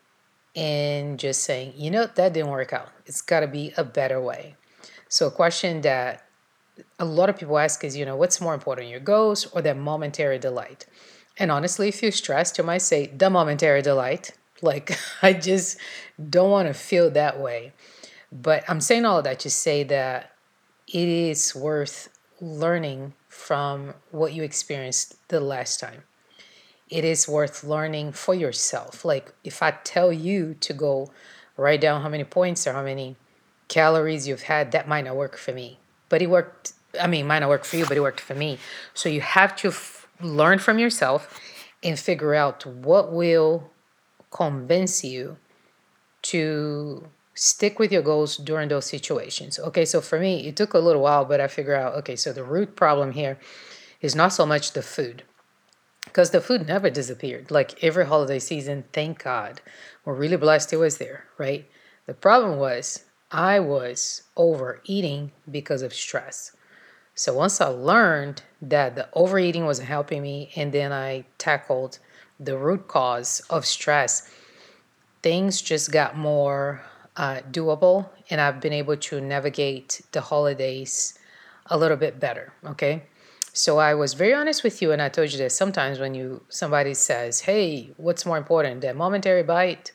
and 0.56 1.18
just 1.18 1.42
saying, 1.42 1.74
you 1.76 1.90
know, 1.90 2.06
that 2.06 2.32
didn't 2.32 2.50
work 2.50 2.72
out. 2.72 2.90
It's 3.06 3.22
got 3.22 3.40
to 3.40 3.46
be 3.46 3.72
a 3.76 3.84
better 3.84 4.20
way. 4.20 4.56
So, 5.14 5.28
a 5.28 5.30
question 5.30 5.82
that 5.82 6.24
a 6.98 7.04
lot 7.04 7.28
of 7.28 7.36
people 7.36 7.56
ask 7.56 7.84
is, 7.84 7.96
you 7.96 8.04
know, 8.04 8.16
what's 8.16 8.40
more 8.40 8.52
important, 8.52 8.88
your 8.88 8.98
goals 8.98 9.46
or 9.52 9.62
that 9.62 9.76
momentary 9.76 10.40
delight? 10.40 10.86
And 11.38 11.52
honestly, 11.52 11.86
if 11.86 12.02
you're 12.02 12.10
stressed, 12.10 12.58
you 12.58 12.64
might 12.64 12.82
say 12.82 13.06
the 13.06 13.30
momentary 13.30 13.80
delight. 13.80 14.32
Like, 14.62 14.98
I 15.20 15.34
just 15.34 15.78
don't 16.30 16.50
want 16.50 16.68
to 16.68 16.74
feel 16.74 17.10
that 17.10 17.38
way. 17.38 17.74
But 18.32 18.64
I'm 18.66 18.80
saying 18.80 19.04
all 19.04 19.18
of 19.18 19.24
that 19.24 19.40
to 19.40 19.50
say 19.50 19.82
that 19.84 20.32
it 20.88 21.08
is 21.08 21.54
worth 21.54 22.08
learning 22.40 23.12
from 23.28 23.94
what 24.10 24.32
you 24.32 24.42
experienced 24.42 25.16
the 25.28 25.40
last 25.40 25.80
time 25.80 26.04
it 26.88 27.04
is 27.04 27.26
worth 27.26 27.64
learning 27.64 28.12
for 28.12 28.34
yourself. 28.34 29.04
Like 29.04 29.32
if 29.42 29.62
I 29.62 29.72
tell 29.84 30.12
you 30.12 30.54
to 30.60 30.72
go 30.72 31.10
write 31.56 31.80
down 31.80 32.02
how 32.02 32.08
many 32.08 32.24
points 32.24 32.66
or 32.66 32.72
how 32.72 32.84
many 32.84 33.16
calories 33.68 34.28
you've 34.28 34.42
had, 34.42 34.72
that 34.72 34.88
might 34.88 35.04
not 35.04 35.16
work 35.16 35.36
for 35.36 35.52
me. 35.52 35.78
But 36.08 36.22
it 36.22 36.28
worked. 36.28 36.72
I 37.00 37.06
mean, 37.06 37.26
might 37.26 37.40
not 37.40 37.48
work 37.48 37.64
for 37.64 37.76
you, 37.76 37.86
but 37.86 37.96
it 37.96 38.00
worked 38.00 38.20
for 38.20 38.34
me. 38.34 38.58
So 38.94 39.08
you 39.08 39.20
have 39.20 39.56
to 39.56 39.68
f- 39.68 40.06
learn 40.20 40.58
from 40.58 40.78
yourself 40.78 41.40
and 41.82 41.98
figure 41.98 42.34
out 42.34 42.64
what 42.64 43.12
will 43.12 43.70
convince 44.30 45.04
you 45.04 45.36
to 46.22 47.08
stick 47.34 47.78
with 47.78 47.92
your 47.92 48.02
goals 48.02 48.36
during 48.36 48.68
those 48.68 48.86
situations. 48.86 49.58
Okay, 49.58 49.84
so 49.84 50.00
for 50.00 50.18
me, 50.18 50.46
it 50.46 50.56
took 50.56 50.72
a 50.72 50.78
little 50.78 51.02
while, 51.02 51.24
but 51.24 51.40
I 51.40 51.48
figured 51.48 51.78
out 51.78 51.94
okay, 51.96 52.16
so 52.16 52.32
the 52.32 52.44
root 52.44 52.76
problem 52.76 53.12
here 53.12 53.38
is 54.00 54.14
not 54.14 54.32
so 54.32 54.46
much 54.46 54.72
the 54.72 54.82
food 54.82 55.24
because 56.04 56.30
the 56.30 56.40
food 56.40 56.66
never 56.66 56.90
disappeared. 56.90 57.50
Like 57.50 57.82
every 57.82 58.06
holiday 58.06 58.38
season, 58.38 58.84
thank 58.92 59.24
God. 59.24 59.60
We're 60.04 60.14
really 60.14 60.36
blessed 60.36 60.72
it 60.72 60.76
was 60.76 60.98
there, 60.98 61.24
right? 61.38 61.68
The 62.06 62.14
problem 62.14 62.58
was 62.58 63.04
I 63.34 63.58
was 63.58 64.22
overeating 64.36 65.32
because 65.50 65.82
of 65.82 65.92
stress. 65.92 66.52
So 67.16 67.34
once 67.34 67.60
I 67.60 67.66
learned 67.66 68.44
that 68.62 68.94
the 68.94 69.08
overeating 69.12 69.64
wasn't 69.64 69.88
helping 69.88 70.22
me, 70.22 70.52
and 70.54 70.72
then 70.72 70.92
I 70.92 71.24
tackled 71.36 71.98
the 72.38 72.56
root 72.56 72.86
cause 72.86 73.42
of 73.50 73.66
stress, 73.66 74.30
things 75.20 75.60
just 75.60 75.90
got 75.90 76.16
more 76.16 76.80
uh, 77.16 77.40
doable, 77.50 78.08
and 78.30 78.40
I've 78.40 78.60
been 78.60 78.72
able 78.72 78.96
to 78.96 79.20
navigate 79.20 80.02
the 80.12 80.20
holidays 80.20 81.18
a 81.66 81.76
little 81.76 81.96
bit 81.96 82.20
better. 82.20 82.52
Okay. 82.64 83.02
So 83.52 83.78
I 83.78 83.94
was 83.94 84.14
very 84.14 84.34
honest 84.34 84.62
with 84.62 84.80
you, 84.80 84.92
and 84.92 85.02
I 85.02 85.08
told 85.08 85.32
you 85.32 85.38
that 85.38 85.50
sometimes 85.50 85.98
when 85.98 86.14
you 86.14 86.44
somebody 86.48 86.94
says, 86.94 87.40
"Hey, 87.40 87.90
what's 87.96 88.24
more 88.24 88.38
important, 88.38 88.80
the 88.80 88.94
momentary 88.94 89.42
bite 89.42 89.90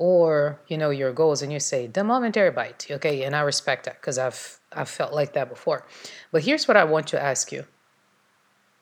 or 0.00 0.58
you 0.66 0.76
know 0.78 0.90
your 0.90 1.12
goals?" 1.12 1.42
and 1.42 1.52
you 1.52 1.60
say 1.60 1.86
the 1.86 2.02
momentary 2.02 2.50
bite, 2.50 2.86
okay, 2.90 3.22
and 3.24 3.36
I 3.36 3.42
respect 3.42 3.84
that 3.84 4.00
because 4.00 4.18
I've 4.18 4.58
I've 4.72 4.88
felt 4.88 5.12
like 5.12 5.32
that 5.34 5.48
before. 5.48 5.86
But 6.32 6.42
here's 6.42 6.66
what 6.66 6.76
I 6.76 6.84
want 6.84 7.06
to 7.08 7.22
ask 7.22 7.52
you: 7.52 7.62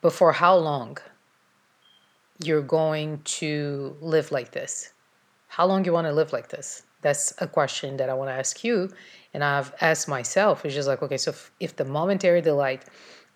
Before 0.01 0.33
how 0.33 0.57
long 0.57 0.97
you're 2.43 2.69
going 2.81 3.21
to 3.41 3.97
live 4.01 4.31
like 4.33 4.53
this? 4.53 4.93
How 5.49 5.67
long 5.67 5.83
do 5.83 5.89
you 5.89 5.93
want 5.93 6.07
to 6.07 6.13
live 6.13 6.33
like 6.33 6.49
this? 6.49 6.83
That's 7.01 7.33
a 7.39 7.47
question 7.47 7.97
that 7.97 8.11
I 8.11 8.15
want 8.15 8.31
to 8.31 8.35
ask 8.35 8.65
you, 8.65 8.91
and 9.35 9.43
I've 9.43 9.73
asked 9.81 10.09
myself. 10.09 10.65
It's 10.65 10.75
just 10.75 10.89
like, 10.89 11.03
okay, 11.03 11.17
so 11.17 11.31
if, 11.31 11.51
if 11.59 11.77
the 11.77 11.85
momentary 11.85 12.41
delight 12.41 12.85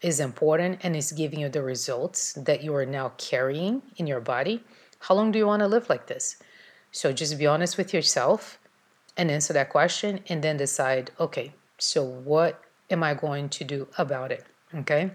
is 0.02 0.20
important 0.20 0.80
and 0.82 0.96
is 0.96 1.12
giving 1.12 1.40
you 1.40 1.48
the 1.48 1.62
results 1.62 2.32
that 2.34 2.62
you 2.62 2.74
are 2.74 2.86
now 2.86 3.12
carrying 3.18 3.82
in 3.96 4.06
your 4.06 4.20
body, 4.20 4.64
how 4.98 5.14
long 5.14 5.32
do 5.32 5.38
you 5.38 5.46
want 5.46 5.60
to 5.60 5.68
live 5.68 5.88
like 5.88 6.06
this? 6.06 6.36
So 6.92 7.12
just 7.12 7.38
be 7.38 7.46
honest 7.46 7.76
with 7.76 7.92
yourself 7.92 8.58
and 9.16 9.30
answer 9.30 9.52
that 9.54 9.70
question 9.70 10.20
and 10.28 10.42
then 10.42 10.56
decide, 10.58 11.11
okay, 11.18 11.52
so 11.78 12.04
what 12.04 12.62
am 12.90 13.02
I 13.02 13.14
going 13.14 13.49
to 13.49 13.64
do 13.64 13.88
about 13.99 14.30
it? 14.30 14.44
Okay. 14.75 15.11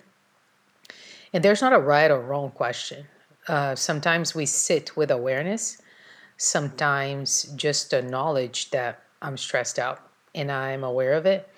And 1.31 1.43
there's 1.43 1.61
not 1.61 1.73
a 1.73 1.79
right 1.79 2.11
or 2.11 2.19
wrong 2.19 2.51
question. 2.51 3.05
Uh, 3.47 3.75
sometimes 3.75 4.35
we 4.35 4.45
sit 4.45 4.97
with 4.97 5.11
awareness, 5.11 5.81
sometimes 6.37 7.43
just 7.55 7.91
the 7.91 8.01
knowledge 8.01 8.71
that 8.71 9.03
I'm 9.21 9.37
stressed 9.37 9.79
out 9.79 10.01
and 10.35 10.51
I'm 10.51 10.83
aware 10.83 11.13
of 11.13 11.25
it 11.25 11.49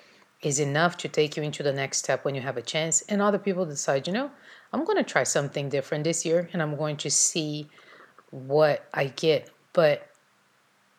is 0.41 0.59
enough 0.59 0.97
to 0.97 1.09
take 1.09 1.35
you 1.35 1.43
into 1.43 1.63
the 1.63 1.73
next 1.73 1.97
step 1.97 2.23
when 2.23 2.35
you 2.35 2.41
have 2.41 2.57
a 2.57 2.61
chance. 2.61 3.01
And 3.03 3.21
other 3.21 3.39
people 3.39 3.65
decide, 3.65 4.07
you 4.07 4.13
know, 4.13 4.31
I'm 4.71 4.85
going 4.85 4.97
to 4.97 5.03
try 5.03 5.23
something 5.23 5.69
different 5.69 6.03
this 6.03 6.25
year 6.25 6.49
and 6.53 6.61
I'm 6.61 6.77
going 6.77 6.97
to 6.97 7.09
see 7.09 7.67
what 8.31 8.85
I 8.93 9.07
get. 9.07 9.49
But 9.73 10.08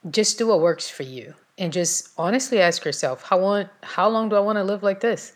just 0.08 0.38
do 0.38 0.46
what 0.46 0.60
works 0.60 0.88
for 0.88 1.02
you 1.02 1.34
and 1.58 1.72
just 1.72 2.10
honestly 2.16 2.60
ask 2.60 2.84
yourself, 2.84 3.22
how 3.24 3.40
want 3.40 3.68
how 3.82 4.08
long 4.08 4.28
do 4.28 4.36
I 4.36 4.40
want 4.40 4.56
to 4.56 4.64
live 4.64 4.82
like 4.82 5.00
this? 5.00 5.32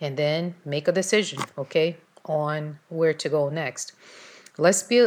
And 0.00 0.16
then 0.16 0.54
make 0.64 0.88
a 0.88 0.92
decision, 0.92 1.40
okay, 1.56 1.96
on 2.24 2.78
where 2.88 3.14
to 3.14 3.28
go 3.28 3.48
next. 3.48 3.92
Let's 4.58 4.82
be 4.82 5.06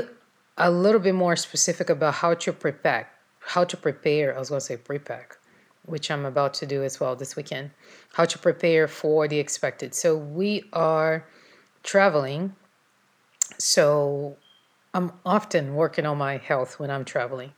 a 0.57 0.71
little 0.71 1.01
bit 1.01 1.15
more 1.15 1.36
specific 1.36 1.89
about 1.89 2.15
how 2.15 2.33
to 2.36 2.53
prepare, 2.53 3.09
how 3.39 3.63
to 3.65 3.77
prepare. 3.77 4.36
I 4.36 4.39
was 4.39 4.50
going 4.50 4.59
to 4.59 4.65
say 4.65 4.77
pre-pack 4.77 5.39
which 5.89 6.12
I'm 6.12 6.25
about 6.25 6.53
to 6.55 6.65
do 6.65 6.83
as 6.83 7.00
well 7.00 7.15
this 7.15 7.36
weekend, 7.36 7.71
how 8.13 8.25
to 8.25 8.38
prepare 8.38 8.88
for 8.88 9.27
the 9.27 9.39
expected. 9.39 9.95
So 9.95 10.15
we 10.15 10.63
are 10.71 11.25
traveling. 11.83 12.55
So 13.57 14.38
I'm 14.93 15.13
often 15.25 15.75
working 15.75 16.05
on 16.05 16.17
my 16.17 16.38
health 16.38 16.79
when 16.79 16.91
I'm 16.91 17.05
traveling. 17.05 17.53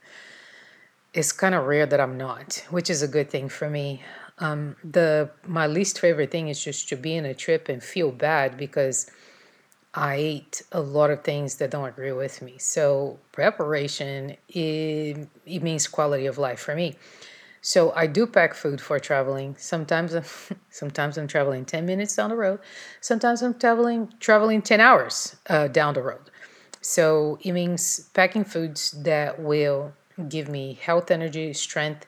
It's 1.14 1.32
kind 1.32 1.54
of 1.54 1.66
rare 1.66 1.84
that 1.86 2.00
I'm 2.00 2.16
not, 2.16 2.64
which 2.70 2.88
is 2.88 3.02
a 3.02 3.08
good 3.08 3.30
thing 3.30 3.48
for 3.48 3.68
me. 3.68 4.02
Um, 4.38 4.76
the 4.82 5.30
my 5.46 5.66
least 5.66 5.98
favorite 6.00 6.30
thing 6.30 6.48
is 6.48 6.62
just 6.62 6.88
to 6.88 6.96
be 6.96 7.14
in 7.14 7.26
a 7.26 7.34
trip 7.34 7.68
and 7.68 7.82
feel 7.82 8.10
bad 8.10 8.56
because 8.56 9.10
I 9.94 10.14
ate 10.14 10.62
a 10.72 10.80
lot 10.80 11.10
of 11.10 11.22
things 11.22 11.56
that 11.56 11.70
don't 11.70 11.86
agree 11.86 12.12
with 12.12 12.40
me. 12.40 12.56
So 12.58 13.18
preparation 13.30 14.36
it, 14.48 15.28
it 15.44 15.62
means 15.62 15.86
quality 15.86 16.24
of 16.26 16.38
life 16.38 16.60
for 16.60 16.74
me. 16.74 16.96
So 17.60 17.92
I 17.92 18.06
do 18.06 18.26
pack 18.26 18.54
food 18.54 18.80
for 18.80 18.98
traveling. 18.98 19.54
Sometimes 19.58 20.14
sometimes 20.70 21.18
I'm 21.18 21.28
traveling 21.28 21.66
10 21.66 21.84
minutes 21.84 22.16
down 22.16 22.30
the 22.30 22.36
road. 22.36 22.60
Sometimes 23.02 23.42
I'm 23.42 23.54
traveling 23.58 24.12
traveling 24.18 24.62
10 24.62 24.80
hours 24.80 25.36
uh, 25.50 25.68
down 25.68 25.92
the 25.92 26.02
road. 26.02 26.30
So 26.80 27.38
it 27.42 27.52
means 27.52 28.08
packing 28.14 28.44
foods 28.44 28.92
that 29.02 29.38
will 29.38 29.92
give 30.28 30.48
me 30.48 30.78
health, 30.80 31.10
energy, 31.10 31.52
strength, 31.52 32.06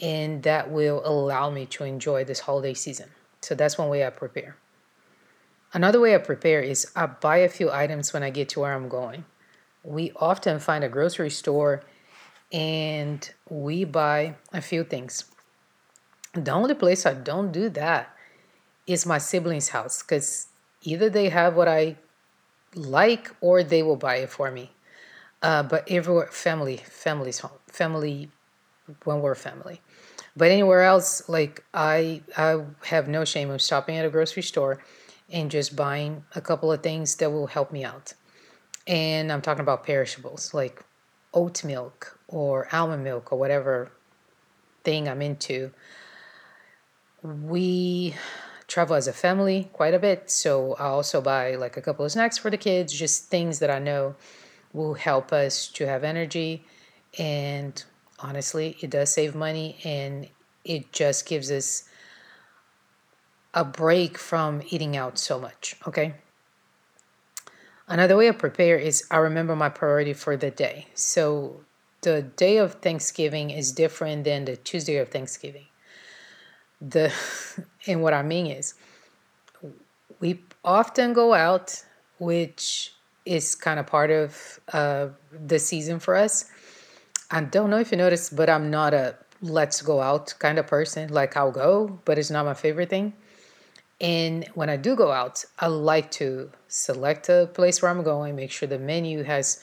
and 0.00 0.42
that 0.42 0.70
will 0.70 1.02
allow 1.04 1.50
me 1.50 1.66
to 1.66 1.84
enjoy 1.84 2.24
this 2.24 2.40
holiday 2.40 2.74
season. 2.74 3.10
So 3.40 3.54
that's 3.54 3.78
one 3.78 3.88
way 3.88 4.06
I 4.06 4.10
prepare. 4.10 4.56
Another 5.72 6.00
way 6.00 6.14
I 6.14 6.18
prepare 6.18 6.60
is 6.60 6.90
I 6.96 7.06
buy 7.06 7.38
a 7.38 7.48
few 7.48 7.70
items 7.70 8.12
when 8.12 8.22
I 8.22 8.30
get 8.30 8.48
to 8.50 8.60
where 8.60 8.72
I'm 8.72 8.88
going. 8.88 9.24
We 9.84 10.12
often 10.16 10.58
find 10.58 10.82
a 10.82 10.88
grocery 10.88 11.30
store 11.30 11.82
and 12.52 13.28
we 13.48 13.84
buy 13.84 14.36
a 14.52 14.62
few 14.62 14.84
things. 14.84 15.24
The 16.32 16.52
only 16.52 16.74
place 16.74 17.04
I 17.04 17.14
don't 17.14 17.52
do 17.52 17.68
that 17.70 18.14
is 18.86 19.04
my 19.04 19.18
siblings' 19.18 19.68
house 19.70 20.02
because 20.02 20.48
either 20.82 21.10
they 21.10 21.28
have 21.28 21.54
what 21.54 21.68
I 21.68 21.96
like 22.74 23.34
or 23.40 23.62
they 23.62 23.82
will 23.82 23.96
buy 23.96 24.16
it 24.16 24.30
for 24.30 24.50
me. 24.50 24.72
Uh, 25.42 25.62
but 25.62 25.88
everywhere, 25.90 26.26
family, 26.28 26.78
family's 26.78 27.38
home, 27.38 27.58
family, 27.68 28.30
when 29.04 29.20
we're 29.20 29.34
family. 29.34 29.80
But 30.36 30.50
anywhere 30.50 30.82
else, 30.82 31.28
like 31.28 31.64
I, 31.74 32.22
I 32.36 32.64
have 32.86 33.08
no 33.08 33.24
shame 33.24 33.50
of 33.50 33.62
stopping 33.62 33.96
at 33.96 34.04
a 34.04 34.10
grocery 34.10 34.42
store 34.42 34.82
and 35.30 35.50
just 35.50 35.76
buying 35.76 36.24
a 36.34 36.40
couple 36.40 36.72
of 36.72 36.82
things 36.82 37.16
that 37.16 37.30
will 37.30 37.48
help 37.48 37.72
me 37.72 37.84
out. 37.84 38.14
And 38.86 39.30
I'm 39.30 39.42
talking 39.42 39.60
about 39.60 39.84
perishables 39.84 40.54
like 40.54 40.82
oat 41.34 41.64
milk 41.64 42.18
or 42.26 42.68
almond 42.72 43.04
milk 43.04 43.32
or 43.32 43.38
whatever 43.38 43.90
thing 44.84 45.08
I'm 45.08 45.20
into. 45.22 45.70
We 47.22 48.14
travel 48.66 48.96
as 48.96 49.08
a 49.08 49.12
family 49.12 49.68
quite 49.72 49.94
a 49.94 49.98
bit, 49.98 50.30
so 50.30 50.74
I 50.74 50.84
also 50.84 51.20
buy 51.20 51.56
like 51.56 51.76
a 51.76 51.82
couple 51.82 52.04
of 52.04 52.12
snacks 52.12 52.38
for 52.38 52.50
the 52.50 52.56
kids, 52.56 52.92
just 52.92 53.26
things 53.26 53.58
that 53.58 53.70
I 53.70 53.78
know 53.78 54.14
will 54.78 54.94
help 54.94 55.32
us 55.32 55.66
to 55.66 55.86
have 55.86 56.04
energy. 56.04 56.64
And 57.18 57.82
honestly, 58.20 58.76
it 58.80 58.90
does 58.90 59.12
save 59.12 59.34
money 59.34 59.78
and 59.84 60.28
it 60.64 60.92
just 60.92 61.26
gives 61.26 61.50
us 61.50 61.84
a 63.52 63.64
break 63.64 64.16
from 64.16 64.62
eating 64.70 64.96
out 64.96 65.18
so 65.18 65.38
much, 65.40 65.76
okay? 65.86 66.14
Another 67.88 68.16
way 68.16 68.28
I 68.28 68.32
prepare 68.32 68.76
is 68.76 69.04
I 69.10 69.16
remember 69.16 69.56
my 69.56 69.70
priority 69.70 70.12
for 70.12 70.36
the 70.36 70.50
day. 70.50 70.86
So 70.94 71.62
the 72.02 72.22
day 72.22 72.58
of 72.58 72.74
Thanksgiving 72.74 73.50
is 73.50 73.72
different 73.72 74.24
than 74.24 74.44
the 74.44 74.56
Tuesday 74.56 74.96
of 74.98 75.08
Thanksgiving. 75.08 75.66
The 76.80 77.12
and 77.86 78.02
what 78.02 78.14
I 78.14 78.22
mean 78.22 78.46
is 78.46 78.74
we 80.20 80.42
often 80.64 81.12
go 81.12 81.32
out, 81.34 81.82
which 82.18 82.92
is 83.28 83.54
kind 83.54 83.78
of 83.78 83.86
part 83.86 84.10
of 84.10 84.60
uh, 84.72 85.08
the 85.30 85.58
season 85.58 85.98
for 86.00 86.16
us. 86.16 86.46
I 87.30 87.42
don't 87.42 87.70
know 87.70 87.78
if 87.78 87.90
you 87.92 87.98
noticed, 87.98 88.34
but 88.34 88.48
I'm 88.48 88.70
not 88.70 88.94
a 88.94 89.16
let's 89.40 89.82
go 89.82 90.00
out 90.00 90.34
kind 90.38 90.58
of 90.58 90.66
person. 90.66 91.10
Like 91.10 91.36
I'll 91.36 91.52
go, 91.52 92.00
but 92.04 92.18
it's 92.18 92.30
not 92.30 92.44
my 92.44 92.54
favorite 92.54 92.90
thing. 92.90 93.12
And 94.00 94.46
when 94.54 94.70
I 94.70 94.76
do 94.76 94.94
go 94.94 95.10
out, 95.10 95.44
I 95.58 95.66
like 95.66 96.10
to 96.12 96.50
select 96.68 97.28
a 97.28 97.50
place 97.52 97.82
where 97.82 97.90
I'm 97.90 98.02
going, 98.02 98.36
make 98.36 98.50
sure 98.50 98.68
the 98.68 98.78
menu 98.78 99.24
has 99.24 99.62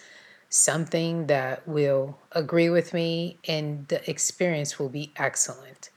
something 0.49 1.28
that 1.28 1.67
will 1.67 2.17
agree 2.32 2.69
with 2.69 2.93
me 2.93 3.38
and 3.47 3.88
the 3.88 4.08
experience 4.10 4.78
will 4.78 4.89
be 4.89 5.12
excellent. 5.15 5.89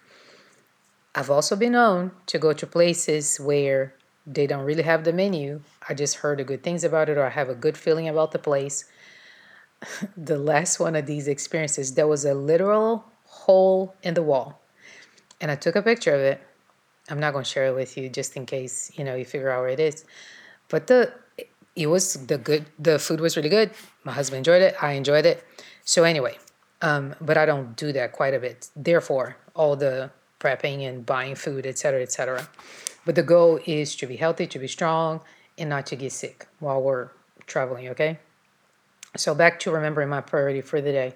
I've 1.14 1.30
also 1.30 1.56
been 1.56 1.72
known 1.72 2.12
to 2.26 2.38
go 2.38 2.52
to 2.52 2.66
places 2.66 3.38
where 3.40 3.94
they 4.30 4.46
don't 4.46 4.64
really 4.64 4.82
have 4.82 5.04
the 5.04 5.12
menu. 5.12 5.62
I 5.88 5.94
just 5.94 6.16
heard 6.16 6.38
the 6.38 6.44
good 6.44 6.62
things 6.62 6.84
about 6.84 7.08
it 7.08 7.16
or 7.16 7.24
I 7.24 7.30
have 7.30 7.48
a 7.48 7.54
good 7.54 7.76
feeling 7.76 8.08
about 8.08 8.32
the 8.32 8.38
place. 8.38 8.84
the 10.16 10.38
last 10.38 10.78
one 10.78 10.94
of 10.96 11.06
these 11.06 11.28
experiences, 11.28 11.94
there 11.94 12.06
was 12.06 12.24
a 12.24 12.34
literal 12.34 13.04
hole 13.24 13.94
in 14.02 14.14
the 14.14 14.22
wall. 14.22 14.60
And 15.40 15.50
I 15.50 15.54
took 15.54 15.76
a 15.76 15.82
picture 15.82 16.14
of 16.14 16.20
it 16.20 16.42
I'm 17.10 17.20
not 17.20 17.32
going 17.32 17.44
to 17.44 17.50
share 17.50 17.66
it 17.66 17.74
with 17.74 17.96
you 17.96 18.08
just 18.08 18.36
in 18.36 18.46
case, 18.46 18.92
you 18.94 19.04
know, 19.04 19.14
you 19.14 19.24
figure 19.24 19.50
out 19.50 19.60
where 19.60 19.70
it 19.70 19.80
is. 19.80 20.04
But 20.68 20.86
the 20.86 21.12
it 21.74 21.86
was 21.86 22.14
the 22.26 22.38
good 22.38 22.66
the 22.78 22.98
food 22.98 23.20
was 23.20 23.36
really 23.36 23.48
good. 23.48 23.70
My 24.04 24.12
husband 24.12 24.38
enjoyed 24.38 24.62
it. 24.62 24.74
I 24.82 24.92
enjoyed 24.92 25.24
it. 25.24 25.44
So 25.84 26.04
anyway, 26.04 26.36
um, 26.82 27.14
but 27.20 27.36
I 27.38 27.46
don't 27.46 27.76
do 27.76 27.92
that 27.92 28.12
quite 28.12 28.34
a 28.34 28.38
bit. 28.38 28.68
Therefore, 28.76 29.36
all 29.54 29.76
the 29.76 30.10
prepping 30.40 30.86
and 30.86 31.06
buying 31.06 31.34
food, 31.34 31.66
etc., 31.66 32.02
etc. 32.02 32.48
But 33.08 33.14
the 33.14 33.22
goal 33.22 33.58
is 33.64 33.96
to 33.96 34.06
be 34.06 34.16
healthy, 34.16 34.46
to 34.48 34.58
be 34.58 34.68
strong, 34.68 35.22
and 35.56 35.70
not 35.70 35.86
to 35.86 35.96
get 35.96 36.12
sick 36.12 36.46
while 36.58 36.82
we're 36.82 37.08
traveling, 37.46 37.88
okay? 37.88 38.18
So 39.16 39.34
back 39.34 39.58
to 39.60 39.70
remembering 39.70 40.10
my 40.10 40.20
priority 40.20 40.60
for 40.60 40.82
the 40.82 40.92
day. 40.92 41.14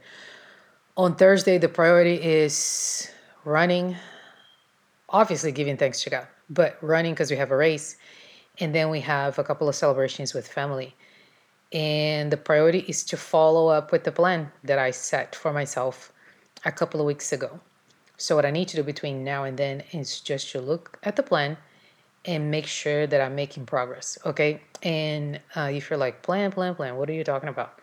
On 0.97 1.15
Thursday, 1.15 1.59
the 1.59 1.69
priority 1.69 2.15
is 2.15 3.11
running 3.45 3.97
obviously 5.11 5.53
giving 5.53 5.77
thanks 5.77 6.03
to 6.05 6.09
God, 6.09 6.29
but 6.49 6.79
running 6.81 7.13
because 7.13 7.31
we 7.31 7.37
have 7.37 7.51
a 7.51 7.57
race. 7.59 7.99
And 8.59 8.75
then 8.75 8.89
we 8.89 9.01
have 9.01 9.39
a 9.39 9.45
couple 9.45 9.69
of 9.69 9.75
celebrations 9.75 10.33
with 10.33 10.49
family. 10.49 10.95
And 11.75 12.33
the 12.33 12.39
priority 12.39 12.87
is 12.89 13.05
to 13.05 13.19
follow 13.19 13.69
up 13.69 13.93
with 13.93 14.05
the 14.05 14.13
plan 14.13 14.51
that 14.65 14.79
I 14.79 14.93
set 14.93 15.35
for 15.35 15.53
myself 15.53 16.11
a 16.65 16.73
couple 16.73 17.01
of 17.01 17.07
weeks 17.07 17.35
ago. 17.35 17.61
So, 18.17 18.35
what 18.35 18.47
I 18.47 18.51
need 18.51 18.69
to 18.69 18.77
do 18.77 18.83
between 18.83 19.25
now 19.25 19.45
and 19.45 19.59
then 19.59 19.83
is 19.93 20.21
just 20.21 20.53
to 20.53 20.61
look 20.63 20.99
at 21.03 21.17
the 21.17 21.23
plan 21.23 21.59
and 22.25 22.51
make 22.51 22.67
sure 22.67 23.07
that 23.07 23.21
I'm 23.21 23.35
making 23.35 23.67
progress. 23.67 24.19
Okay. 24.25 24.61
And 24.83 25.41
uh, 25.57 25.71
if 25.73 25.91
you're 25.91 25.99
like, 25.99 26.23
plan, 26.23 26.53
plan, 26.53 26.75
plan, 26.75 26.97
what 26.97 27.09
are 27.09 27.15
you 27.15 27.25
talking 27.25 27.49
about? 27.49 27.79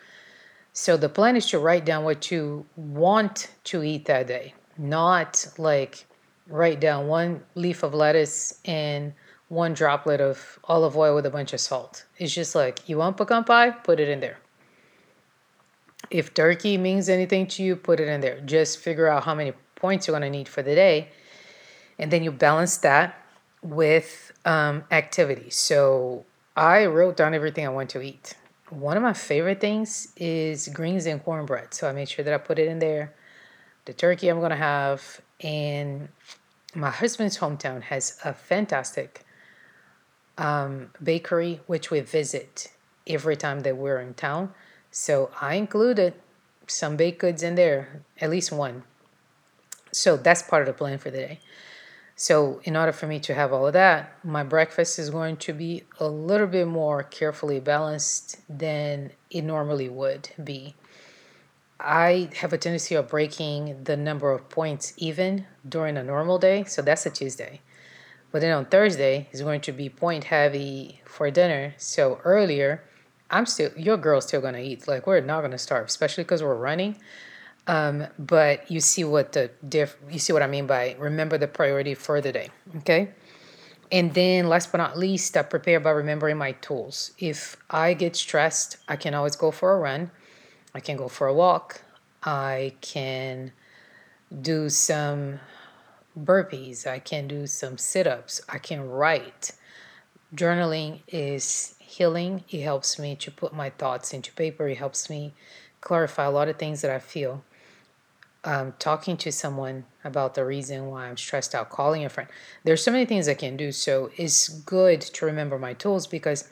So, 0.71 0.97
the 0.97 1.09
plan 1.09 1.35
is 1.35 1.47
to 1.47 1.59
write 1.59 1.83
down 1.83 2.03
what 2.03 2.31
you 2.31 2.65
want 2.75 3.49
to 3.65 3.83
eat 3.83 4.05
that 4.05 4.27
day, 4.27 4.53
not 4.77 5.45
like 5.57 6.05
write 6.47 6.79
down 6.79 7.07
one 7.07 7.43
leaf 7.55 7.83
of 7.83 7.93
lettuce 7.93 8.59
and 8.65 9.13
one 9.49 9.73
droplet 9.73 10.21
of 10.21 10.59
olive 10.65 10.95
oil 10.95 11.15
with 11.15 11.25
a 11.25 11.29
bunch 11.29 11.53
of 11.53 11.59
salt. 11.59 12.05
It's 12.17 12.33
just 12.33 12.55
like, 12.55 12.87
you 12.87 12.97
want 12.97 13.17
pecan 13.17 13.43
pie? 13.43 13.71
Put 13.71 13.99
it 13.99 14.07
in 14.07 14.19
there. 14.19 14.37
If 16.11 16.33
turkey 16.33 16.77
means 16.77 17.09
anything 17.09 17.47
to 17.47 17.63
you, 17.63 17.75
put 17.75 17.99
it 17.99 18.07
in 18.07 18.21
there. 18.21 18.39
Just 18.41 18.79
figure 18.79 19.07
out 19.07 19.23
how 19.23 19.35
many 19.35 19.53
points 19.75 20.07
you're 20.07 20.17
going 20.17 20.31
to 20.31 20.37
need 20.37 20.47
for 20.47 20.61
the 20.61 20.75
day. 20.75 21.09
And 21.97 22.11
then 22.11 22.23
you 22.23 22.31
balance 22.31 22.77
that 22.77 23.15
with 23.61 24.28
um, 24.45 24.83
activities. 24.91 25.55
So 25.55 26.25
I 26.55 26.85
wrote 26.85 27.17
down 27.17 27.33
everything 27.33 27.65
I 27.65 27.69
want 27.69 27.89
to 27.91 28.01
eat. 28.01 28.35
One 28.69 28.97
of 28.97 29.03
my 29.03 29.13
favorite 29.13 29.59
things 29.59 30.13
is 30.17 30.67
greens 30.67 31.05
and 31.05 31.23
cornbread. 31.23 31.73
So 31.73 31.87
I 31.89 31.91
made 31.91 32.09
sure 32.09 32.23
that 32.23 32.33
I 32.33 32.37
put 32.37 32.59
it 32.59 32.67
in 32.67 32.79
there. 32.79 33.13
The 33.85 33.93
turkey 33.93 34.29
I'm 34.29 34.39
going 34.39 34.51
to 34.51 34.55
have. 34.55 35.21
And 35.41 36.09
my 36.75 36.91
husband's 36.91 37.37
hometown 37.39 37.81
has 37.83 38.19
a 38.23 38.33
fantastic 38.33 39.25
um, 40.37 40.91
bakery, 41.01 41.61
which 41.67 41.89
we 41.91 41.99
visit 41.99 42.71
every 43.07 43.35
time 43.35 43.61
that 43.61 43.77
we're 43.77 43.99
in 43.99 44.13
town. 44.13 44.53
So 44.91 45.31
I 45.41 45.55
included 45.55 46.13
some 46.67 46.95
baked 46.95 47.19
goods 47.19 47.43
in 47.43 47.55
there, 47.55 48.03
at 48.21 48.29
least 48.29 48.51
one. 48.51 48.83
So 49.91 50.17
that's 50.17 50.43
part 50.43 50.61
of 50.61 50.67
the 50.67 50.73
plan 50.73 50.99
for 50.99 51.09
the 51.09 51.17
day. 51.17 51.39
So, 52.21 52.59
in 52.65 52.75
order 52.75 52.91
for 52.91 53.07
me 53.07 53.17
to 53.21 53.33
have 53.33 53.53
all 53.53 53.65
of 53.65 53.71
that, 53.71 54.13
my 54.25 54.43
breakfast 54.43 54.99
is 54.99 55.09
going 55.09 55.37
to 55.37 55.53
be 55.53 55.83
a 56.01 56.07
little 56.09 56.47
bit 56.47 56.67
more 56.67 57.01
carefully 57.01 57.61
balanced 57.61 58.41
than 58.49 59.11
it 59.31 59.43
normally 59.43 59.87
would 59.87 60.27
be. 60.43 60.75
I 61.79 62.29
have 62.35 62.51
a 62.51 62.57
tendency 62.57 62.95
of 62.95 63.07
breaking 63.07 63.85
the 63.85 63.95
number 63.95 64.33
of 64.33 64.49
points 64.49 64.91
even 64.97 65.45
during 65.67 65.95
a 65.95 66.03
normal 66.03 66.39
day, 66.39 66.65
so 66.65 66.81
that's 66.81 67.05
a 67.05 67.09
Tuesday. 67.09 67.61
But 68.33 68.41
then 68.41 68.51
on 68.51 68.65
Thursday 68.65 69.29
is 69.31 69.41
going 69.41 69.61
to 69.61 69.71
be 69.71 69.87
point 69.87 70.25
heavy 70.25 71.01
for 71.05 71.31
dinner. 71.31 71.73
So 71.77 72.19
earlier, 72.25 72.83
I'm 73.31 73.45
still 73.45 73.71
your 73.77 73.95
girl's 73.95 74.25
still 74.25 74.41
gonna 74.41 74.59
eat. 74.59 74.89
Like 74.89 75.07
we're 75.07 75.21
not 75.21 75.39
gonna 75.39 75.57
starve, 75.57 75.85
especially 75.85 76.25
because 76.25 76.43
we're 76.43 76.53
running. 76.55 76.97
Um, 77.69 78.07
but 78.17 78.69
you 78.71 78.79
see 78.79 79.03
what 79.03 79.33
the 79.33 79.51
diff 79.67 79.95
you 80.09 80.17
see 80.17 80.33
what 80.33 80.41
I 80.41 80.47
mean 80.47 80.65
by 80.65 80.95
remember 80.97 81.37
the 81.37 81.47
priority 81.47 81.93
for 81.93 82.19
the 82.19 82.31
day. 82.31 82.49
Okay. 82.77 83.09
And 83.91 84.13
then 84.13 84.47
last 84.47 84.71
but 84.71 84.79
not 84.79 84.97
least, 84.97 85.37
I 85.37 85.43
prepare 85.43 85.79
by 85.79 85.91
remembering 85.91 86.37
my 86.37 86.53
tools. 86.53 87.11
If 87.19 87.57
I 87.69 87.93
get 87.93 88.15
stressed, 88.15 88.77
I 88.87 88.95
can 88.95 89.13
always 89.13 89.35
go 89.35 89.51
for 89.51 89.73
a 89.75 89.79
run. 89.79 90.09
I 90.73 90.79
can 90.79 90.97
go 90.97 91.07
for 91.07 91.27
a 91.27 91.33
walk. 91.33 91.81
I 92.23 92.73
can 92.81 93.51
do 94.41 94.69
some 94.69 95.39
burpees, 96.17 96.87
I 96.87 96.99
can 96.99 97.27
do 97.27 97.47
some 97.47 97.77
sit 97.77 98.07
ups, 98.07 98.41
I 98.49 98.57
can 98.57 98.87
write. 98.89 99.51
Journaling 100.35 101.01
is 101.07 101.75
healing. 101.79 102.43
It 102.49 102.61
helps 102.61 102.99
me 102.99 103.15
to 103.17 103.31
put 103.31 103.53
my 103.53 103.69
thoughts 103.69 104.13
into 104.13 104.33
paper, 104.33 104.67
it 104.67 104.77
helps 104.77 105.09
me 105.09 105.33
clarify 105.81 106.25
a 106.25 106.31
lot 106.31 106.49
of 106.49 106.57
things 106.57 106.81
that 106.81 106.91
I 106.91 106.99
feel. 106.99 107.43
Um, 108.45 108.73
talking 108.79 109.17
to 109.17 109.33
someone 109.33 109.83
about 110.05 110.33
the 110.33 110.45
reason 110.45 110.85
why 110.87 111.07
I'm 111.07 111.17
stressed 111.17 111.53
out, 111.53 111.69
calling 111.69 112.05
a 112.05 112.09
friend. 112.09 112.29
There's 112.63 112.81
so 112.81 112.91
many 112.91 113.05
things 113.05 113.27
I 113.27 113.33
can 113.33 113.57
do. 113.57 113.73
So 113.73 114.11
it's 114.15 114.47
good 114.47 115.01
to 115.01 115.25
remember 115.25 115.59
my 115.59 115.73
tools 115.73 116.07
because 116.07 116.47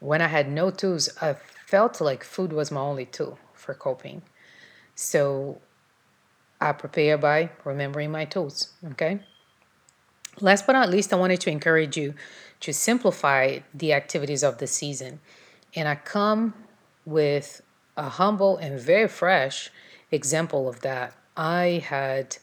when 0.00 0.20
I 0.20 0.26
had 0.26 0.50
no 0.50 0.70
tools, 0.70 1.08
I 1.22 1.36
felt 1.64 2.00
like 2.00 2.24
food 2.24 2.52
was 2.52 2.72
my 2.72 2.80
only 2.80 3.04
tool 3.04 3.38
for 3.54 3.72
coping. 3.72 4.22
So 4.96 5.60
I 6.60 6.72
prepare 6.72 7.16
by 7.18 7.50
remembering 7.64 8.10
my 8.10 8.24
tools. 8.24 8.72
Okay. 8.92 9.20
Last 10.40 10.66
but 10.66 10.72
not 10.72 10.88
least, 10.88 11.12
I 11.12 11.16
wanted 11.16 11.40
to 11.42 11.50
encourage 11.50 11.96
you 11.96 12.14
to 12.60 12.72
simplify 12.72 13.60
the 13.74 13.92
activities 13.92 14.42
of 14.42 14.58
the 14.58 14.66
season. 14.66 15.20
And 15.74 15.88
I 15.88 15.96
come 15.96 16.54
with 17.04 17.60
a 17.96 18.08
humble 18.08 18.56
and 18.56 18.78
very 18.78 19.08
fresh 19.08 19.70
example 20.10 20.68
of 20.68 20.80
that. 20.80 21.14
I 21.38 21.84
had, 21.86 22.36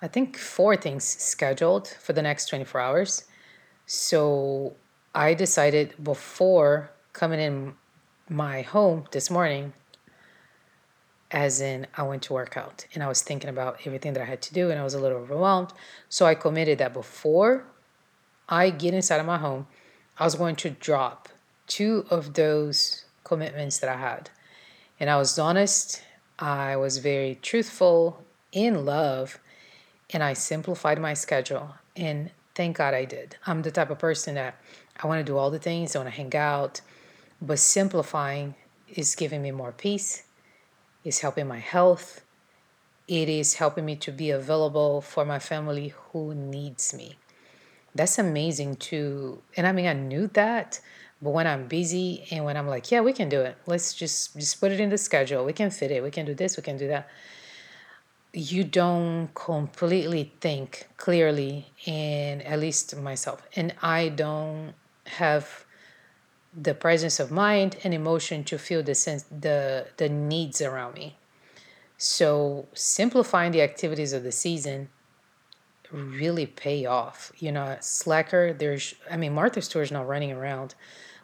I 0.00 0.08
think, 0.08 0.38
four 0.38 0.74
things 0.74 1.04
scheduled 1.04 1.88
for 1.88 2.14
the 2.14 2.22
next 2.22 2.46
24 2.46 2.80
hours. 2.80 3.24
So 3.84 4.76
I 5.14 5.34
decided 5.34 5.94
before 6.02 6.90
coming 7.12 7.38
in 7.38 7.74
my 8.30 8.62
home 8.62 9.04
this 9.10 9.30
morning 9.30 9.74
as 11.30 11.60
in 11.60 11.86
I 11.96 12.02
went 12.02 12.22
to 12.22 12.32
work 12.32 12.56
out 12.56 12.86
and 12.94 13.02
I 13.02 13.08
was 13.08 13.20
thinking 13.22 13.50
about 13.50 13.86
everything 13.86 14.14
that 14.14 14.22
I 14.22 14.26
had 14.26 14.40
to 14.42 14.54
do 14.54 14.70
and 14.70 14.80
I 14.80 14.84
was 14.84 14.94
a 14.94 15.00
little 15.00 15.18
overwhelmed. 15.18 15.72
So 16.08 16.24
I 16.24 16.34
committed 16.34 16.78
that 16.78 16.94
before 16.94 17.64
I 18.48 18.70
get 18.70 18.94
inside 18.94 19.20
of 19.20 19.26
my 19.26 19.38
home, 19.38 19.66
I 20.18 20.24
was 20.24 20.34
going 20.34 20.56
to 20.56 20.70
drop 20.70 21.28
two 21.66 22.06
of 22.08 22.34
those 22.34 23.04
commitments 23.22 23.78
that 23.80 23.90
I 23.90 23.96
had. 23.96 24.30
And 24.98 25.10
I 25.10 25.16
was 25.18 25.38
honest, 25.38 26.02
I 26.38 26.76
was 26.76 26.98
very 26.98 27.38
truthful, 27.42 28.24
in 28.52 28.84
love, 28.84 29.38
and 30.10 30.22
I 30.22 30.32
simplified 30.32 31.00
my 31.00 31.14
schedule. 31.14 31.74
And 31.96 32.30
thank 32.54 32.76
God 32.76 32.94
I 32.94 33.04
did. 33.04 33.36
I'm 33.46 33.62
the 33.62 33.70
type 33.70 33.90
of 33.90 33.98
person 33.98 34.34
that 34.34 34.56
I 35.02 35.06
want 35.06 35.24
to 35.24 35.32
do 35.32 35.38
all 35.38 35.50
the 35.50 35.58
things, 35.58 35.94
I 35.94 36.00
want 36.00 36.10
to 36.10 36.16
hang 36.16 36.34
out, 36.34 36.80
but 37.40 37.58
simplifying 37.58 38.54
is 38.88 39.14
giving 39.14 39.42
me 39.42 39.50
more 39.50 39.72
peace 39.72 40.24
is 41.04 41.20
helping 41.20 41.46
my 41.46 41.58
health. 41.58 42.22
It 43.08 43.28
is 43.28 43.54
helping 43.54 43.84
me 43.84 43.96
to 43.96 44.12
be 44.12 44.30
available 44.30 45.00
for 45.00 45.24
my 45.24 45.38
family 45.38 45.94
who 46.12 46.34
needs 46.34 46.94
me. 46.94 47.16
That's 47.94 48.18
amazing 48.18 48.76
too. 48.76 49.42
And 49.56 49.66
I 49.66 49.72
mean, 49.72 49.86
I 49.86 49.94
knew 49.94 50.28
that, 50.28 50.80
but 51.20 51.30
when 51.30 51.46
I'm 51.46 51.66
busy 51.66 52.26
and 52.30 52.44
when 52.44 52.56
I'm 52.56 52.68
like, 52.68 52.90
yeah, 52.90 53.00
we 53.00 53.12
can 53.12 53.28
do 53.28 53.40
it. 53.40 53.56
Let's 53.66 53.94
just 53.94 54.36
just 54.36 54.60
put 54.60 54.70
it 54.70 54.78
in 54.78 54.90
the 54.90 54.98
schedule. 54.98 55.44
We 55.44 55.52
can 55.52 55.70
fit 55.70 55.90
it. 55.90 56.02
We 56.02 56.10
can 56.10 56.24
do 56.24 56.34
this. 56.34 56.56
We 56.56 56.62
can 56.62 56.76
do 56.76 56.86
that. 56.88 57.08
You 58.32 58.62
don't 58.62 59.28
completely 59.34 60.32
think 60.40 60.88
clearly, 60.96 61.72
and 61.86 62.42
at 62.42 62.60
least 62.60 62.96
myself, 62.96 63.42
and 63.56 63.74
I 63.82 64.08
don't 64.08 64.74
have 65.06 65.64
the 66.56 66.74
presence 66.74 67.20
of 67.20 67.30
mind 67.30 67.76
and 67.84 67.94
emotion 67.94 68.44
to 68.44 68.58
feel 68.58 68.82
the 68.82 68.94
sense 68.94 69.24
the 69.30 69.86
the 69.96 70.08
needs 70.08 70.60
around 70.60 70.94
me. 70.94 71.16
So 71.98 72.66
simplifying 72.72 73.52
the 73.52 73.62
activities 73.62 74.12
of 74.12 74.22
the 74.22 74.32
season 74.32 74.88
really 75.92 76.46
pay 76.46 76.86
off. 76.86 77.32
You 77.38 77.52
know 77.52 77.76
slacker 77.80 78.52
there's 78.52 78.94
i 79.10 79.16
mean 79.16 79.34
martha 79.34 79.60
is 79.60 79.92
not 79.92 80.06
running 80.08 80.32
around 80.32 80.74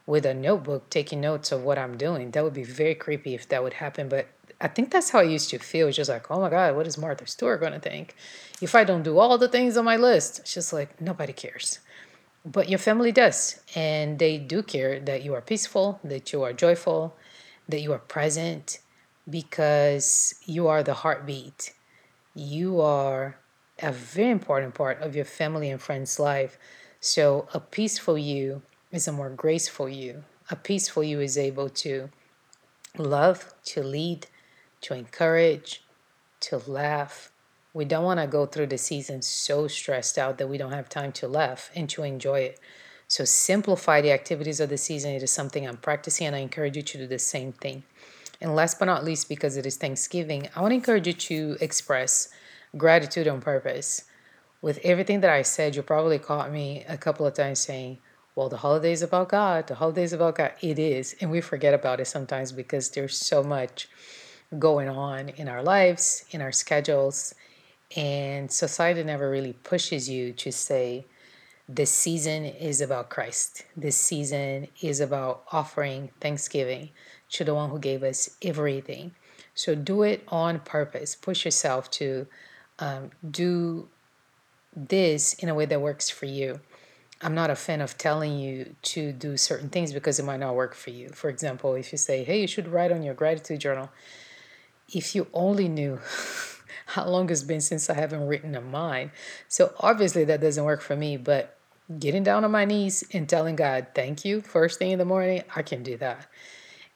with 0.07 0.25
a 0.27 0.35
notebook 0.35 0.89
taking 0.91 1.21
notes 1.21 1.53
of 1.53 1.63
what 1.63 1.79
i'm 1.79 1.97
doing. 1.97 2.31
That 2.33 2.45
would 2.45 2.55
be 2.55 2.65
very 2.65 2.95
creepy 2.95 3.35
if 3.35 3.49
that 3.49 3.63
would 3.63 3.75
happen 3.75 4.09
but 4.09 4.27
i 4.61 4.69
think 4.69 4.91
that's 4.91 5.11
how 5.11 5.21
i 5.21 5.23
used 5.23 5.51
to 5.51 5.59
feel. 5.59 5.89
It's 5.89 5.97
just 5.97 6.11
like 6.11 6.31
oh 6.31 6.41
my 6.41 6.51
god 6.51 6.77
what 6.77 6.87
is 6.87 6.99
martha 6.99 7.27
stewart 7.27 7.61
going 7.61 7.73
to 7.73 7.81
think? 7.81 8.15
If 8.61 8.75
i 8.75 8.85
don't 8.85 9.03
do 9.03 9.19
all 9.19 9.37
the 9.39 9.49
things 9.49 9.77
on 9.77 9.85
my 9.85 9.97
list 9.97 10.41
it's 10.41 10.55
just 10.55 10.73
like 10.73 11.01
nobody 11.01 11.33
cares. 11.33 11.81
But 12.45 12.69
your 12.69 12.79
family 12.79 13.11
does 13.11 13.61
and 13.75 14.19
they 14.19 14.39
do 14.39 14.63
care 14.63 15.01
that 15.01 15.23
you 15.25 15.35
are 15.35 15.41
peaceful 15.41 16.01
that 16.05 16.33
you 16.33 16.43
are 16.43 16.53
joyful 16.53 17.17
that 17.69 17.81
you 17.81 17.93
are 17.93 17.99
present 17.99 18.79
because 19.29 20.35
you 20.45 20.69
are 20.69 20.83
the 20.83 20.95
heartbeat. 20.95 21.73
You 22.35 22.81
are 22.81 23.37
a 23.83 23.93
very 23.93 24.31
important 24.31 24.75
part 24.75 25.01
of 25.03 25.17
your 25.17 25.25
family 25.25 25.71
and 25.71 25.81
friends 25.81 26.19
life. 26.19 26.59
So 27.01 27.49
a 27.53 27.61
peaceful 27.61 28.17
you 28.17 28.63
is 28.93 29.09
a 29.09 29.13
more 29.13 29.31
graceful 29.31 29.89
you. 29.89 30.25
A 30.51 30.57
peaceful 30.57 31.03
you 31.03 31.21
is 31.21 31.37
able 31.37 31.69
to 31.71 32.11
love 32.97 33.53
to 33.65 33.83
lead 33.83 34.29
to 34.87 34.95
encourage 34.95 35.83
to 36.41 36.59
laugh 36.67 37.31
we 37.77 37.85
don't 37.85 38.05
want 38.05 38.19
to 38.19 38.27
go 38.27 38.47
through 38.47 38.69
the 38.69 38.79
season 38.79 39.21
so 39.21 39.69
stressed 39.69 40.17
out 40.17 40.39
that 40.39 40.49
we 40.49 40.57
don't 40.57 40.73
have 40.73 40.89
time 40.89 41.13
to 41.13 41.29
laugh 41.29 41.71
and 41.77 41.91
to 41.91 42.05
enjoy 42.05 42.41
it. 42.41 42.59
So 43.07 43.27
simplify 43.27 44.01
the 44.01 44.13
activities 44.13 44.61
of 44.61 44.71
the 44.71 44.79
season. 44.79 45.13
It 45.13 45.23
is 45.23 45.31
something 45.31 45.69
I'm 45.69 45.77
practicing, 45.77 46.27
and 46.27 46.35
I 46.35 46.39
encourage 46.39 46.79
you 46.79 46.83
to 46.83 46.99
do 46.99 47.07
the 47.07 47.19
same 47.19 47.53
thing. 47.53 47.83
And 48.41 48.57
last 48.57 48.79
but 48.79 48.87
not 48.87 49.05
least, 49.05 49.29
because 49.29 49.59
it 49.59 49.67
is 49.67 49.77
Thanksgiving, 49.77 50.49
I 50.57 50.63
want 50.63 50.71
to 50.71 50.77
encourage 50.77 51.07
you 51.07 51.13
to 51.13 51.59
express 51.61 52.31
gratitude 52.79 53.29
on 53.29 53.43
purpose. 53.43 54.05
With 54.63 54.79
everything 54.83 55.21
that 55.21 55.29
I 55.29 55.43
said, 55.43 55.77
you 55.77 55.83
probably 55.83 56.19
caught 56.19 56.51
me 56.51 56.83
a 56.89 56.97
couple 56.97 57.27
of 57.27 57.35
times 57.35 57.59
saying, 57.59 57.99
well, 58.35 58.49
the 58.49 58.57
holiday 58.57 58.93
is 58.93 59.03
about 59.03 59.29
God. 59.29 59.67
The 59.67 59.75
holiday 59.75 60.05
is 60.05 60.15
about 60.15 60.37
God. 60.37 60.53
It 60.63 60.79
is. 60.79 61.15
And 61.21 61.31
we 61.31 61.43
forget 61.43 61.75
about 61.75 62.01
it 62.01 62.07
sometimes 62.07 62.53
because 62.53 62.89
there's 62.89 63.19
so 63.19 63.43
much 63.43 63.87
going 64.59 64.89
on 64.89 65.31
in 65.31 65.49
our 65.49 65.63
lives, 65.63 66.25
in 66.31 66.41
our 66.41 66.53
schedules, 66.53 67.35
and 67.97 68.51
society 68.51 69.03
never 69.05 69.31
really 69.31 69.53
pushes 69.53 70.09
you 70.09 70.33
to 70.33 70.51
say, 70.51 71.07
this 71.69 71.91
season 71.91 72.45
is 72.45 72.81
about 72.81 73.11
Christ. 73.11 73.65
This 73.77 73.97
season 73.97 74.69
is 74.81 75.01
about 75.01 75.43
offering 75.51 76.11
thanksgiving 76.21 76.91
to 77.31 77.45
the 77.45 77.55
one 77.55 77.71
who 77.71 77.79
gave 77.79 78.05
us 78.05 78.31
everything. 78.41 79.13
So 79.55 79.75
do 79.75 80.03
it 80.03 80.23
on 80.29 80.61
purpose. 80.61 81.17
Push 81.17 81.45
yourself 81.45 81.91
to 81.93 82.27
um, 82.79 83.11
do 83.29 83.89
this 84.77 85.35
in 85.35 85.49
a 85.49 85.55
way 85.55 85.67
that 85.67 85.81
works 85.81 86.09
for 86.09 86.27
you. 86.27 86.61
I'm 87.23 87.35
not 87.35 87.51
a 87.51 87.57
fan 87.57 87.81
of 87.81 87.97
telling 87.97 88.39
you 88.39 88.77
to 88.83 89.11
do 89.11 89.37
certain 89.37 89.71
things 89.71 89.93
because 89.93 90.19
it 90.19 90.25
might 90.25 90.41
not 90.41 90.55
work 90.55 90.75
for 90.75 90.91
you. 90.91 91.09
For 91.09 91.31
example, 91.31 91.75
if 91.75 91.91
you 91.91 91.99
say, 91.99 92.23
hey, 92.23 92.43
you 92.43 92.47
should 92.47 92.69
write 92.69 92.93
on 92.93 93.03
your 93.03 93.15
gratitude 93.15 93.61
journal, 93.61 93.89
if 94.93 95.15
you 95.15 95.27
only 95.33 95.69
knew 95.69 96.01
how 96.87 97.09
long 97.09 97.31
it's 97.31 97.43
been 97.43 97.61
since 97.61 97.91
I 97.91 97.95
haven't 97.95 98.27
written 98.27 98.55
a 98.55 98.61
mine. 98.61 99.11
So 99.49 99.75
obviously 99.81 100.25
that 100.25 100.41
doesn't 100.41 100.65
work 100.65 100.81
for 100.81 100.97
me, 100.97 101.17
but 101.17 101.57
getting 101.99 102.23
down 102.23 102.45
on 102.45 102.51
my 102.51 102.65
knees 102.65 103.05
and 103.13 103.29
telling 103.29 103.57
God, 103.57 103.89
thank 103.95 104.25
you, 104.25 104.41
first 104.41 104.79
thing 104.79 104.93
in 104.93 104.99
the 104.99 105.05
morning, 105.05 105.43
I 105.55 105.63
can 105.63 105.83
do 105.83 105.97
that. 105.99 106.27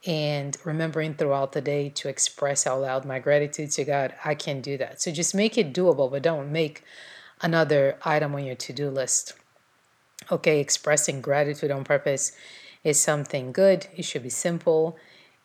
And 0.06 0.56
remembering 0.64 1.14
throughout 1.14 1.52
the 1.52 1.60
day 1.60 1.90
to 1.90 2.08
express 2.08 2.66
out 2.66 2.80
loud 2.80 3.04
my 3.04 3.18
gratitude 3.18 3.70
to 3.72 3.84
God, 3.84 4.14
I 4.24 4.34
can 4.34 4.60
do 4.60 4.78
that. 4.78 5.02
So 5.02 5.12
just 5.12 5.34
make 5.34 5.58
it 5.58 5.74
doable, 5.74 6.10
but 6.10 6.22
don't 6.22 6.50
make 6.50 6.82
another 7.42 7.98
item 8.02 8.34
on 8.34 8.44
your 8.44 8.54
to 8.54 8.72
do 8.72 8.88
list. 8.88 9.34
Okay, 10.30 10.60
expressing 10.60 11.20
gratitude 11.20 11.70
on 11.70 11.84
purpose 11.84 12.32
is 12.82 13.00
something 13.00 13.52
good. 13.52 13.88
It 13.94 14.04
should 14.04 14.22
be 14.22 14.30
simple. 14.30 14.96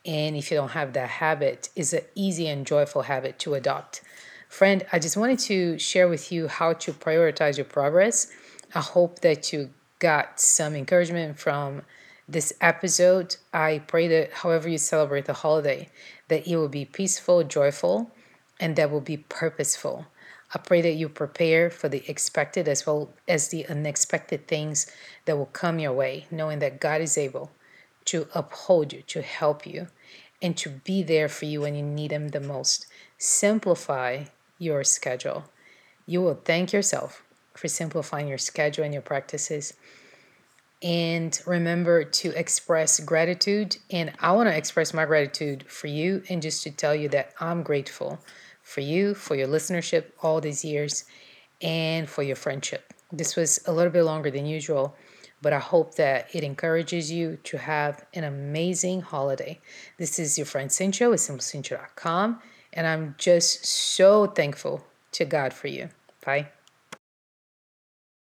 And 0.06 0.36
if 0.36 0.52
you 0.52 0.58
don't 0.58 0.72
have 0.72 0.94
that 0.94 1.10
habit, 1.10 1.70
it's 1.76 1.94
an 1.94 2.04
easy 2.14 2.48
and 2.48 2.66
joyful 2.66 3.04
habit 3.04 3.40
to 3.40 3.56
adopt. 3.56 4.02
Friend, 4.48 4.86
I 4.92 5.00
just 5.00 5.18
wanted 5.18 5.40
to 5.40 5.80
share 5.80 6.08
with 6.08 6.32
you 6.32 6.48
how 6.48 6.74
to 6.74 6.94
prioritize 6.94 7.58
your 7.58 7.66
progress. 7.66 8.32
I 8.74 8.82
hope 8.82 9.20
that 9.20 9.52
you 9.52 9.72
got 10.00 10.40
some 10.40 10.76
encouragement 10.76 11.40
from 11.40 11.82
this 12.28 12.54
episode. 12.62 13.36
I 13.54 13.80
pray 13.88 14.08
that 14.08 14.32
however 14.32 14.70
you 14.70 14.78
celebrate 14.78 15.26
the 15.26 15.34
holiday, 15.34 15.90
that 16.28 16.48
it 16.48 16.56
will 16.56 16.70
be 16.70 16.86
peaceful, 16.86 17.44
joyful, 17.44 18.12
and 18.60 18.76
that 18.76 18.92
will 18.92 19.02
be 19.02 19.18
purposeful. 19.18 20.06
I 20.54 20.60
pray 20.60 20.82
that 20.82 20.94
you 20.94 21.10
prepare 21.10 21.70
for 21.70 21.90
the 21.90 22.04
expected 22.08 22.68
as 22.68 22.86
well 22.86 23.12
as 23.28 23.50
the 23.50 23.66
unexpected 23.68 24.48
things 24.48 24.90
that 25.26 25.38
will 25.38 25.48
come 25.48 25.80
your 25.80 25.94
way, 25.94 26.28
knowing 26.30 26.60
that 26.60 26.80
God 26.80 27.02
is 27.02 27.18
able 27.18 27.52
to 28.06 28.28
uphold 28.34 28.94
you, 28.94 29.02
to 29.08 29.22
help 29.22 29.66
you, 29.66 29.88
and 30.42 30.58
to 30.58 30.70
be 30.70 31.04
there 31.04 31.28
for 31.28 31.46
you 31.46 31.62
when 31.62 31.76
you 31.76 31.84
need 31.84 32.12
Him 32.12 32.30
the 32.30 32.40
most. 32.40 32.88
Simplify 33.18 34.26
your 34.60 34.84
schedule. 34.84 35.46
You 36.06 36.22
will 36.22 36.40
thank 36.46 36.74
yourself 36.74 37.24
for 37.54 37.68
simplifying 37.68 38.28
your 38.28 38.38
schedule 38.38 38.84
and 38.84 38.94
your 38.94 39.02
practices. 39.02 39.74
And 40.84 41.40
remember 41.48 42.04
to 42.04 42.30
express 42.38 43.00
gratitude. 43.00 43.78
And 43.90 44.12
I 44.20 44.32
want 44.34 44.50
to 44.50 44.58
express 44.58 44.94
my 44.94 45.06
gratitude 45.06 45.66
for 45.68 45.88
you 45.88 46.22
and 46.30 46.42
just 46.42 46.64
to 46.64 46.72
tell 46.72 46.94
you 46.94 47.10
that 47.10 47.34
I'm 47.40 47.64
grateful 47.64 48.20
for 48.62 48.82
you, 48.82 49.16
for 49.16 49.36
your 49.36 49.48
listenership 49.48 50.06
all 50.22 50.42
these 50.42 50.66
years. 50.66 51.06
and 51.62 52.10
for 52.10 52.24
your 52.24 52.36
friendship. 52.36 52.94
This 53.12 53.36
was 53.36 53.60
a 53.66 53.72
little 53.72 53.92
bit 53.92 54.04
longer 54.04 54.30
than 54.30 54.46
usual, 54.46 54.96
but 55.46 55.54
I 55.54 55.60
hope 55.60 55.94
that 55.94 56.34
it 56.34 56.44
encourages 56.44 57.12
you 57.12 57.38
to 57.44 57.60
have 57.60 58.04
an 58.16 58.24
amazing 58.24 59.02
holiday. 59.02 59.62
This 60.00 60.18
is 60.18 60.40
your 60.40 60.46
friend 60.48 60.72
Cintia 60.72 61.08
with 61.08 61.20
simplycintia.com, 61.20 62.42
and 62.74 62.88
I'm 62.88 63.14
just 63.20 63.64
so 63.64 64.26
thankful 64.26 64.84
to 65.12 65.24
God 65.24 65.54
for 65.54 65.68
you. 65.68 65.90
Bye. 66.26 66.55